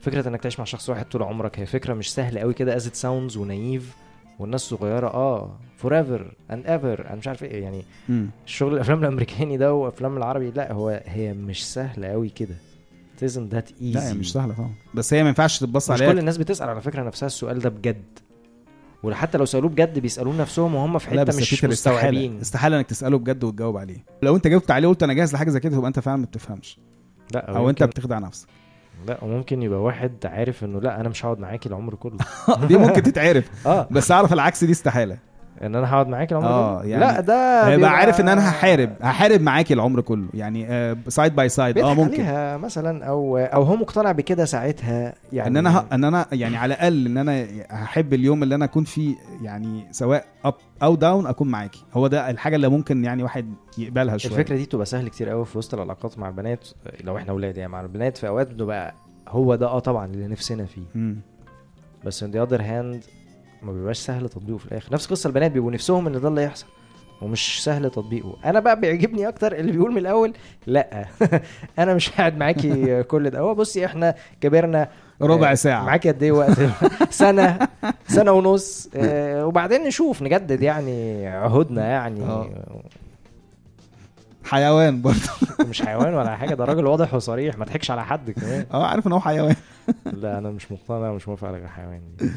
[0.00, 2.86] فكرة إنك تعيش مع شخص واحد طول عمرك هي فكرة مش سهلة قوي كده as
[2.86, 3.96] it sounds ونايف.
[4.38, 8.30] والناس صغيرة آه forever and ever أنا مش عارف إيه يعني مم.
[8.46, 12.54] الشغل الأفلام الأمريكاني ده وأفلام العربي لا هو هي مش سهلة قوي كده.
[13.22, 14.70] Isn't that easy لا هي مش سهلة طبعا.
[14.94, 17.70] بس هي ما ينفعش تتبص مش عليها كل الناس بتسأل على فكرة نفسها السؤال ده
[17.70, 18.02] بجد.
[19.02, 21.72] وحتى لو سألوه بجد بيسألوه نفسهم وهم في حتة مش مش استحالة.
[21.72, 22.40] مستوعبين.
[22.40, 24.04] استحالة إنك تساله بجد وتجاوب عليه.
[24.22, 26.78] لو أنت جاوبت عليه وقلت أنا جاهز لحاجة زي كده تبقى أنت فعلا ما بتفهمش
[27.34, 28.48] لا أو أنت يمكن- بتخدع نفسك.
[29.06, 32.18] لا وممكن يبقى واحد عارف إنه لا أنا مش هقعد معاكي العمر كله.
[32.68, 33.66] دي ممكن تتعرف.
[33.66, 33.88] آه.
[33.90, 35.18] بس أعرف العكس دي استحالة.
[35.62, 38.90] إن أنا هقعد معاكي العمر آه، كله يعني لا ده هيبقى عارف إن أنا هحارب
[39.02, 40.26] هحارب معاكي العمر كله.
[40.34, 42.22] يعني side by side آه بيضحك ممكن.
[42.22, 45.86] عليها مثلا أو أو هو مقتنع بكده ساعتها يعني ان أنا ه...
[45.92, 50.24] إن أنا يعني على الأقل إن أنا هحب اليوم اللي أنا أكون فيه يعني سواء
[50.44, 51.84] up أو down أكون معاكي.
[51.94, 54.32] هو ده الحاجة اللي ممكن يعني واحد يقبلها شوية.
[54.32, 56.68] الفكرة دي تبقى سهل كتير قوي في وسط العلاقات مع البنات
[57.04, 58.94] لو إحنا أولاد يعني مع البنات في أوقات بتبقى
[59.28, 60.82] هو ده آه طبعا اللي نفسنا فيه.
[60.94, 61.16] مم.
[62.04, 63.06] بس on the other hand
[63.62, 64.92] ما بيبقاش سهل تطبيقه في الآخر.
[64.92, 66.66] نفس قصة البنات بيبقوا نفسهم إن ده اللي يحصل
[67.22, 68.36] ومش سهل تطبيقه.
[68.44, 70.32] أنا بقى بيعجبني أكتر اللي بيقول من الأول
[70.66, 71.04] لأ
[71.78, 73.38] أنا مش قاعد معاكي كل ده.
[73.38, 74.88] هو بصي إحنا كبرنا
[75.22, 75.84] ربع آه، ساعة.
[75.84, 76.58] معاك قد إيه وقت؟
[77.10, 77.68] سنة
[78.08, 82.22] سنة ونص آه، وبعدين نشوف نجدد يعني عهودنا يعني.
[82.24, 82.50] آه.
[84.44, 85.18] حيوان برضه.
[85.70, 88.66] مش حيوان ولا حاجة ده راجل واضح وصريح ما تضحكش على حد كمان.
[88.74, 89.56] آه عارف إن هو حيوان.
[90.04, 92.30] لا أنا مش مقتنع ومش موافق على الحيوان دي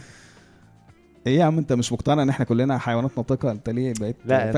[1.28, 4.48] إيه يا عم أنت مش مقتنع إن إحنا كلنا حيوانات ناطقه أنت ليه بقيت لا
[4.48, 4.56] أنت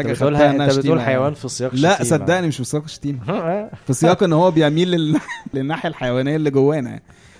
[0.51, 1.33] إنها أنت بتقول حيوان.
[1.33, 2.03] في سياق لا.
[2.03, 3.19] صدقني مش في سياق الشتيمة.
[3.29, 3.71] آه.
[3.87, 5.19] في سياق إن هو بيميل لل...
[5.53, 6.99] للناحية الحيوانية اللي جوانا.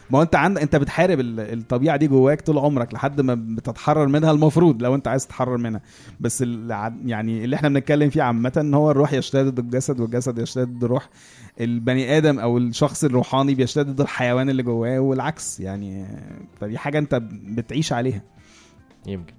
[0.09, 4.07] ما هو أنت عند أنت بتحارب ال- الطبيعة دي جواك طول عمرك لحد ما بتتحرر
[4.07, 5.81] منها المفروض لو أنت عايز تتحرر منها.
[6.19, 6.93] بس الع...
[7.05, 9.13] يعني اللي إحنا بنتكلم فيه عامة إن هو الروح
[9.49, 11.09] ضد الجسد والجسد ضد الروح.
[11.61, 16.05] البني آدم أو الشخص الروحاني بيجتهد ضد الحيوان اللي جواه والعكس يعني.
[16.61, 18.21] فدي حاجة أنت بتعيش عليها.
[19.07, 19.33] يمكن.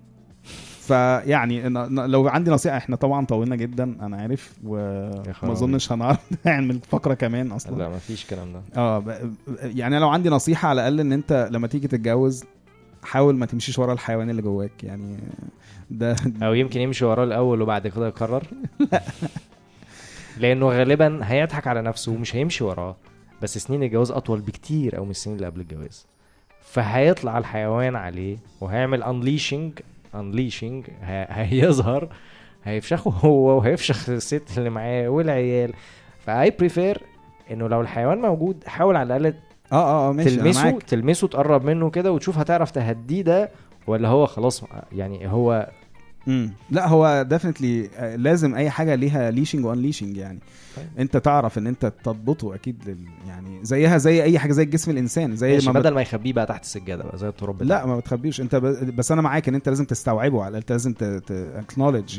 [0.80, 5.22] فيعني لو عندي نصيحة إحنا طبعا طولنا جدا أنا عارف وما.
[5.42, 7.78] أظنش هنعرف نعمل فقرة كمان أصلا.
[7.78, 8.62] لا ما فيش الكلام ده.
[8.76, 9.04] آه
[9.62, 12.44] يعني لو عندي نصيحة على الأقل إن أنت لما تيجي تتجوز
[13.02, 15.16] حاول ما تمشيش ورا الحيوان اللي جواك يعني
[15.90, 18.42] ده أو يمكن يمشي وراه الأول وبعد كده يقرر.
[20.40, 22.96] لأنه غالبا هيضحك على نفسه ومش هيمشي وراه.
[23.42, 26.06] بس سنين الجواز أطول بكتير أو من السنين اللي قبل الجواز.
[26.70, 29.72] فهيطلع الحيوان عليه وهيعمل unleashing
[30.14, 30.86] unleashing
[31.30, 32.08] هيظهر
[32.64, 35.72] هيفشخه هو وهيفشخ الست اللي معاه والعيال
[36.18, 37.02] ف I prefer
[37.50, 39.34] إنه لو الحيوان موجود حاول على الأقل
[39.72, 40.82] آه آه آه ماشي تلمسه معاك.
[40.82, 43.50] تلمسه تقرب منه كده وتشوف هتعرف تهديه ده
[43.86, 45.70] ولا هو خلاص يعني هو
[46.70, 50.38] لا هو definitely لازم أي حاجة ليها leashing و unleashing يعني.
[50.76, 50.86] طيب.
[50.98, 52.98] أنت تعرف إن أنت تضبطه أكيد لل
[53.28, 55.78] يعني زيها زي أي حاجة زي الجسم الإنسان زي ما بت...
[55.78, 58.96] بدل ما يخبيه بقى تحت السجادة بقى زي التراب لا ما بتخبيش أنت ب...
[58.96, 61.04] بس أنا معاك إن أنت لازم تستوعبه على أنت لازم ت...
[61.04, 61.54] ت...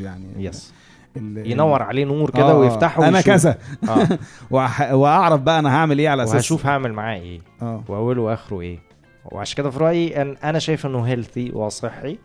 [0.00, 0.72] يعني yes
[1.16, 1.50] ال...
[1.50, 3.20] ينور عليه نور كده آه، ويفتحه أنا.
[3.20, 3.58] كذا.
[3.88, 4.08] آه.
[4.50, 4.92] وأح...
[4.92, 6.34] وأعرف بقى أنا هعمل إيه على أساس.
[6.34, 7.84] وهشوف هعمل معاه إيه آه.
[7.88, 8.78] وأوله وآخره إيه.
[9.24, 12.18] وعشان كده في رأيي إن أنا شايف إنه healthy وصحي.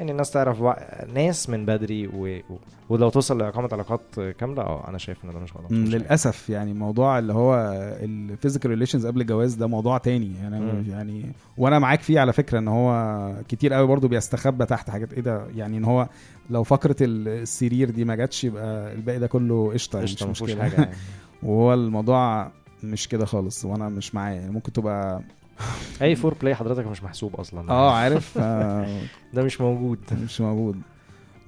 [0.00, 2.40] ان الناس تعرف بقى ناس من بدري و...
[2.50, 2.56] و...
[2.88, 5.70] ولو توصل لإقامة علاقات كاملة آه أنا شايف إن ده مش غلط.
[5.72, 7.54] للأسف يعني موضوع اللي هو
[8.02, 10.84] ال physical relations قبل الجواز ده موضوع تاني يعني مم.
[10.88, 15.20] يعني وأنا معاك فيه على فكرة إن هو كتير قوي برضو بيستخبى تحت حاجات إيه
[15.20, 16.08] ده يعني إن هو
[16.50, 20.74] لو فقرة السرير دي ما جاتش يبقى الباقي ده كله قشطة يعني مش مشكلة حاجة
[20.74, 20.94] يعني.
[21.42, 22.50] وهو الموضوع
[22.82, 25.22] مش كده خالص وأنا مش معاه يعني ممكن تبقى
[26.02, 27.70] أي foreplay حضرتك مش محسوب أصلا.
[27.70, 28.38] آه عارف.
[29.34, 29.98] ده مش موجود.
[30.24, 30.80] مش موجود.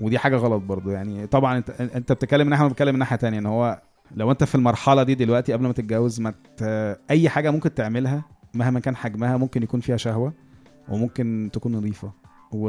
[0.00, 1.26] ودي حاجة غلط برضو يعني.
[1.26, 3.82] طبعا أنت أنت بتتكلم من ناحيه بتكلم من ناحية تانية إن هو
[4.16, 6.62] لو أنت في المرحلة دي دلوقتي قبل ما تتجوز ما ت...
[7.10, 8.22] أي حاجة ممكن تعملها
[8.54, 10.32] مهما كان حجمها ممكن يكون فيها شهوة
[10.88, 12.12] وممكن تكون نظيفة.
[12.52, 12.68] و...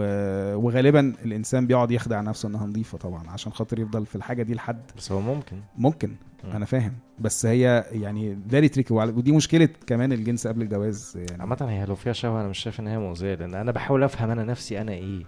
[0.55, 4.81] وغالبا الإنسان بيقعد يخدع نفسه إنها نظيفة طبعا عشان خاطر يفضل في الحاجة دي لحد.
[4.97, 5.57] بس هو ممكن.
[5.77, 6.07] ممكن.
[6.09, 6.15] مم.
[6.53, 6.93] أنا فاهم.
[7.19, 11.41] بس هي يعني فيري تريكي ودي مشكلة كمان الجنس قبل الجواز يعني.
[11.41, 14.29] عامة هي لو فيها شهوة أنا مش شايف إن هي مؤذية لأن أنا بحاول أفهم
[14.31, 15.23] أنا نفسي أنا إيه.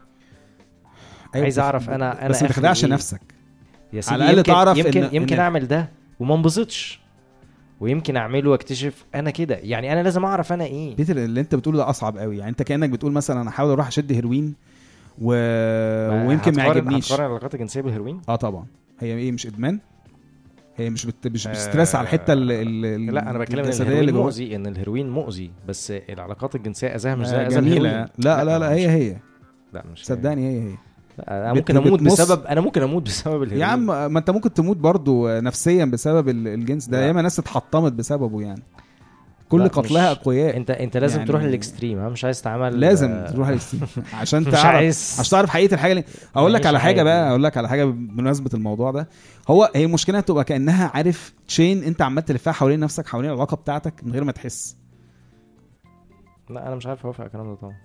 [1.36, 3.22] أيوة عايز أعرف أنا أنا بس ما تخدعش إيه؟ نفسك.
[3.94, 5.90] يا سيدي على يمكن تعرف يمكن إن- يمكن إن- أعمل ده
[6.20, 7.00] وما انبسطش.
[7.80, 9.56] ويمكن أعمله وأكتشف أنا كده.
[9.56, 10.96] يعني أنا لازم أعرف أنا إيه.
[10.96, 12.38] better اللي أنت بتقوله ده أصعب قوي.
[12.38, 14.56] يعني أنت كأنك بتقول مثلا أنا هحاول أروح أشد هيروين
[15.22, 15.30] و...
[16.28, 17.06] ويمكن ما يعجبنيش.
[17.12, 18.66] هتقارن العلاقات الجنسية بالهيروين؟ آه طبعا.
[19.00, 19.80] هي إيه مش إدمان؟
[20.78, 21.28] هي مش بت...
[21.28, 22.52] مش آه، ب stress على الحتة ال...
[22.52, 23.06] ال...
[23.14, 24.16] لا أنا بتكلم إن الهيروين.
[24.16, 28.60] مؤذي إن الهيروين مؤذي بس العلاقات الجنسية اذاها مش زي آه، اذى الهيروين لا لا
[28.60, 29.18] لا مش- هي هي.
[29.74, 30.76] لا مش صدقني هي هي.
[31.18, 33.62] لا أنا بت- ممكن أموت بتمص- بسبب أنا ممكن أموت بسبب الهيروين.
[33.62, 37.00] يا عم ما أنت ممكن تموت برضو نفسيا بسبب ال- الجنس ده.
[37.00, 37.08] لا.
[37.08, 38.64] ياما ناس اتحطمت بسببه يعني.
[39.50, 40.58] كل قتلها أقوياء.
[40.58, 43.80] انت أنت لازم يعني- تروح لل extreme مش عايز تعمل لازم آه، تروح لل sin
[44.14, 46.04] عشان مش تعرف عايز عشان تعرف حقيقة الحاجة اللي
[46.36, 47.30] أقول لك على حاجة بقى.
[47.30, 49.10] أقول لك على حاجة بمناسبة الموضوع ده.
[49.50, 53.94] هو هي المشكلة تبقى كأنها عارف chain أنت عمال تلفها حوالين نفسك حوالين العلاقة بتاعتك
[54.04, 54.78] من غير ما تحس.
[56.50, 57.76] لا أنا مش عارف أوافق على الكلام ده طبعا.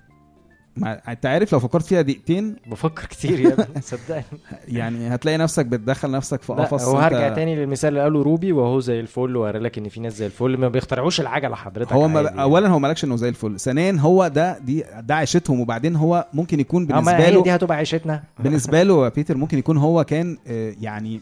[0.77, 4.23] ما انت عارف لو فكرت فيها دقيقتين بفكر كتير يا ابني صدقني.
[4.69, 8.53] يعني هتلاقي نفسك بتدخل نفسك في قفص هو انت- هرجع تاني للمثال اللي قاله روبي
[8.53, 10.57] وهو زي الفل وقال لك إن في ناس زي الفل.
[10.57, 12.43] ما بيخترعوش العجلة حضرتك هو ما عادي يعني.
[12.43, 13.61] اولا هو مالكش إنه زي الفل.
[13.61, 17.43] ثانيا هو ده دي ده عيشتهم وبعدين هو ممكن يكون آه، بالنسبة ما هي له
[17.43, 18.23] دي هتبقى عيشتنا.
[18.45, 21.21] بالنسبة له بيتر ممكن يكون هو كان آه، يعني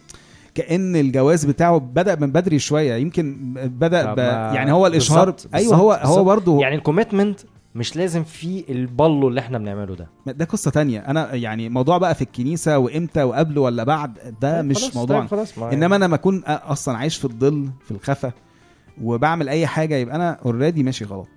[0.55, 2.95] كأن الجواز بتاعه بدأ من بدري شوية.
[2.95, 4.19] يمكن بدأ ب...
[4.55, 6.25] يعني هو الاشهار بالظبط، أيوه هو هو.
[6.25, 7.41] برضه يعني ال commitment
[7.75, 10.09] مش لازم فيه البلو اللي إحنا بنعمله ده.
[10.27, 11.01] ده قصة تانية.
[11.01, 15.21] أنا يعني موضوع بقى في الكنيسة وإمتى وقبل ولا بعد ده طيب مش خلاص، موضوع
[15.21, 18.33] طيب خلاص ما إنما أنا ما أكون أصلا عايش في الظل في الخفا
[19.03, 21.29] وبعمل أي حاجة يبقى أنا already ماشي غلط.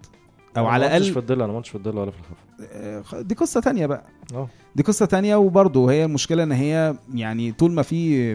[0.57, 2.35] أو على ما قلتش في الاقل الظل أنا ما قلتش في الظل ولا في الخفا
[3.17, 4.03] آه، دي قصة تانية بقى.
[4.33, 4.47] أه.
[4.75, 8.33] دي قصة تانية وبرضه هي المشكلة إن هي يعني طول ما في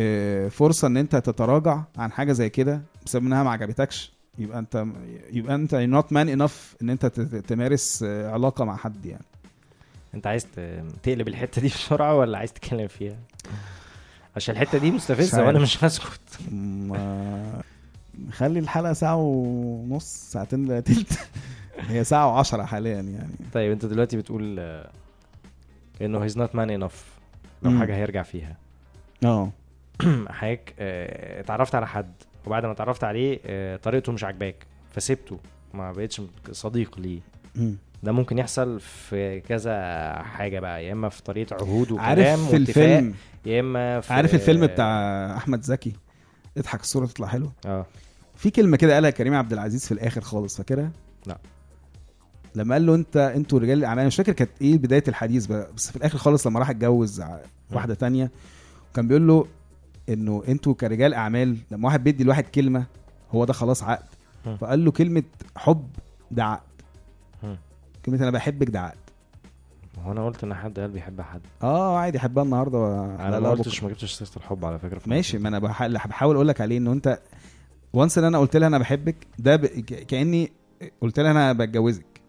[0.00, 4.86] آه، فرصة إن أنت تتراجع عن حاجة زي كده بسبب إنها ما عجبتكش يبقى انت
[5.32, 7.06] يبقى انت not man enough ان انت
[7.48, 9.24] تمارس آه، علاقة مع حد يعني.
[10.14, 10.46] انت عايز
[11.02, 13.16] تقلب الحتة دي بسرعة ولا عايز تتكلم فيها؟
[14.36, 15.46] عشان الحتة دي مستفزة.
[15.46, 16.20] وأنا مش هسكت
[16.52, 17.62] ما
[18.32, 21.18] خلي الحلقة ساعة ونص ساعتين الا تلت.
[21.88, 23.34] هي ساعة وعشرة حاليا يعني.
[23.54, 24.90] طيب انت دلوقتي بتقول آه،
[26.02, 27.04] إنه he's not man enough
[27.62, 27.78] لو.
[27.78, 28.56] حاجة هيرجع فيها.
[29.24, 29.50] آه.
[30.28, 32.12] حضرتك آه، اتعرفت على حد.
[32.46, 35.38] وبعد ما اتعرفت عليه آه، طريقته مش عاجباك فسبته
[35.74, 36.22] ما بقتش
[36.52, 37.20] صديق ليه.
[38.02, 39.72] ده ممكن يحصل في كذا
[40.22, 43.14] حاجة بقى يا إما في طريقة عهود وكلام عارف في الفيلم
[43.46, 44.86] يا إما في عارف الفيلم بتاع
[45.36, 45.92] أحمد زكي؟
[46.56, 47.52] اضحك الصورة تطلع حلوة.
[47.66, 47.86] آه.
[48.36, 50.90] في كلمة كده قالها كريم عبد العزيز في الآخر خالص فاكرها؟
[51.26, 51.38] لا.
[52.54, 55.90] لما قال له انت أنتوا رجال الأعمال مش فاكر كانت إيه بداية الحديث بقى بس
[55.90, 57.22] في الآخر خالص لما راح اتجوز
[57.72, 58.30] واحدة تانية
[58.92, 59.46] وكان بيقول له
[60.08, 62.84] انه أنتوا كرجال اعمال لما واحد بيدي لواحد كلمة
[63.30, 64.04] هو ده خلاص عقد.
[64.60, 65.22] فقال له كلمة
[65.56, 65.86] حب
[66.30, 66.60] ده عقد.
[68.06, 68.98] كلمة أنا بحبك ده عقد
[70.04, 73.04] هو أنا قلت إن حد قال بيحب حد آه عادي احبها النهارده و...
[73.04, 73.82] أنا ما قلتش.
[73.82, 75.38] ما جبتش سيرة الحب على فكرة ماشي.
[75.38, 77.18] ما أنا بحاول أقول لك عليه إنه أنت
[77.92, 79.66] once إن أنا قلت لها أنا بحبك ده ب...
[79.66, 80.52] ك- كأني
[81.00, 82.20] قلت لها أنا بتجوزك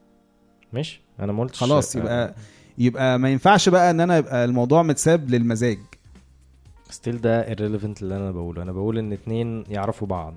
[0.74, 2.36] ماشي أنا ما قلتش خلاص يبقى
[2.78, 5.78] يبقى ما ينفعش بقى إن أنا يبقى الموضوع متساب للمزاج
[6.90, 8.62] still ده irrelevant اللي أنا بقوله.
[8.64, 10.34] أنا بقول إن اتنين يعرفوا بعض.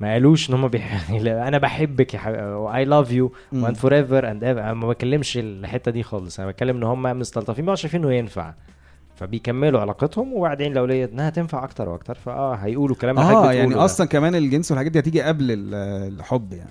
[0.00, 1.10] ما قالوش إن هم بيح...
[1.48, 2.42] أنا بحبك يا حبيبي
[2.74, 3.32] I love you.
[3.52, 6.40] و and forever and أنا ما بكلمش الحتة دي خالص.
[6.40, 8.54] أنا بتكلم إن هم مستلطفين بقى شايفين إنه ينفع.
[9.16, 13.76] فبيكملوا علاقتهم وبعدين لو لقيت إنها تنفع أكتر وأكتر فآه هيقولوا كلام آه يعني بتقوله
[13.76, 13.84] ده.
[13.84, 15.74] أصلا كمان الجنس والحاجات دي هتيجي قبل ال-
[16.14, 16.70] الحب يعني.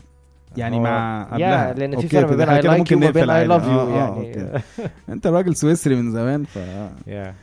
[0.57, 1.73] يعني مع يا قبلها.
[1.73, 3.54] لأن في فرق بين I like you و I.
[3.54, 4.51] love you يعني.
[5.09, 6.57] أنت راجل سويسري من زمان ف
[7.07, 7.33] يا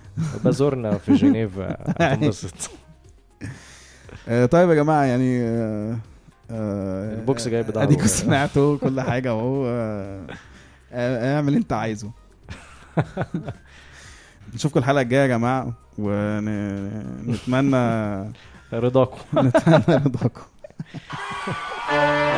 [0.45, 1.59] بزورنا في جنيف
[2.01, 2.71] هتنبسط
[4.29, 5.97] آه، طيب يا جماعة يعني آه،
[6.51, 7.83] آه، البوكس جاي بضهره.
[7.85, 9.67] اديكوا سمعتوا كل حاجة أهو.
[10.93, 12.11] اعمل انت عايزه.
[14.55, 17.77] نشوفكم الحلقة الجاية يا جماعة ونتمنى
[18.73, 19.19] رضاكم.
[19.39, 20.43] نتمنى رضاكم.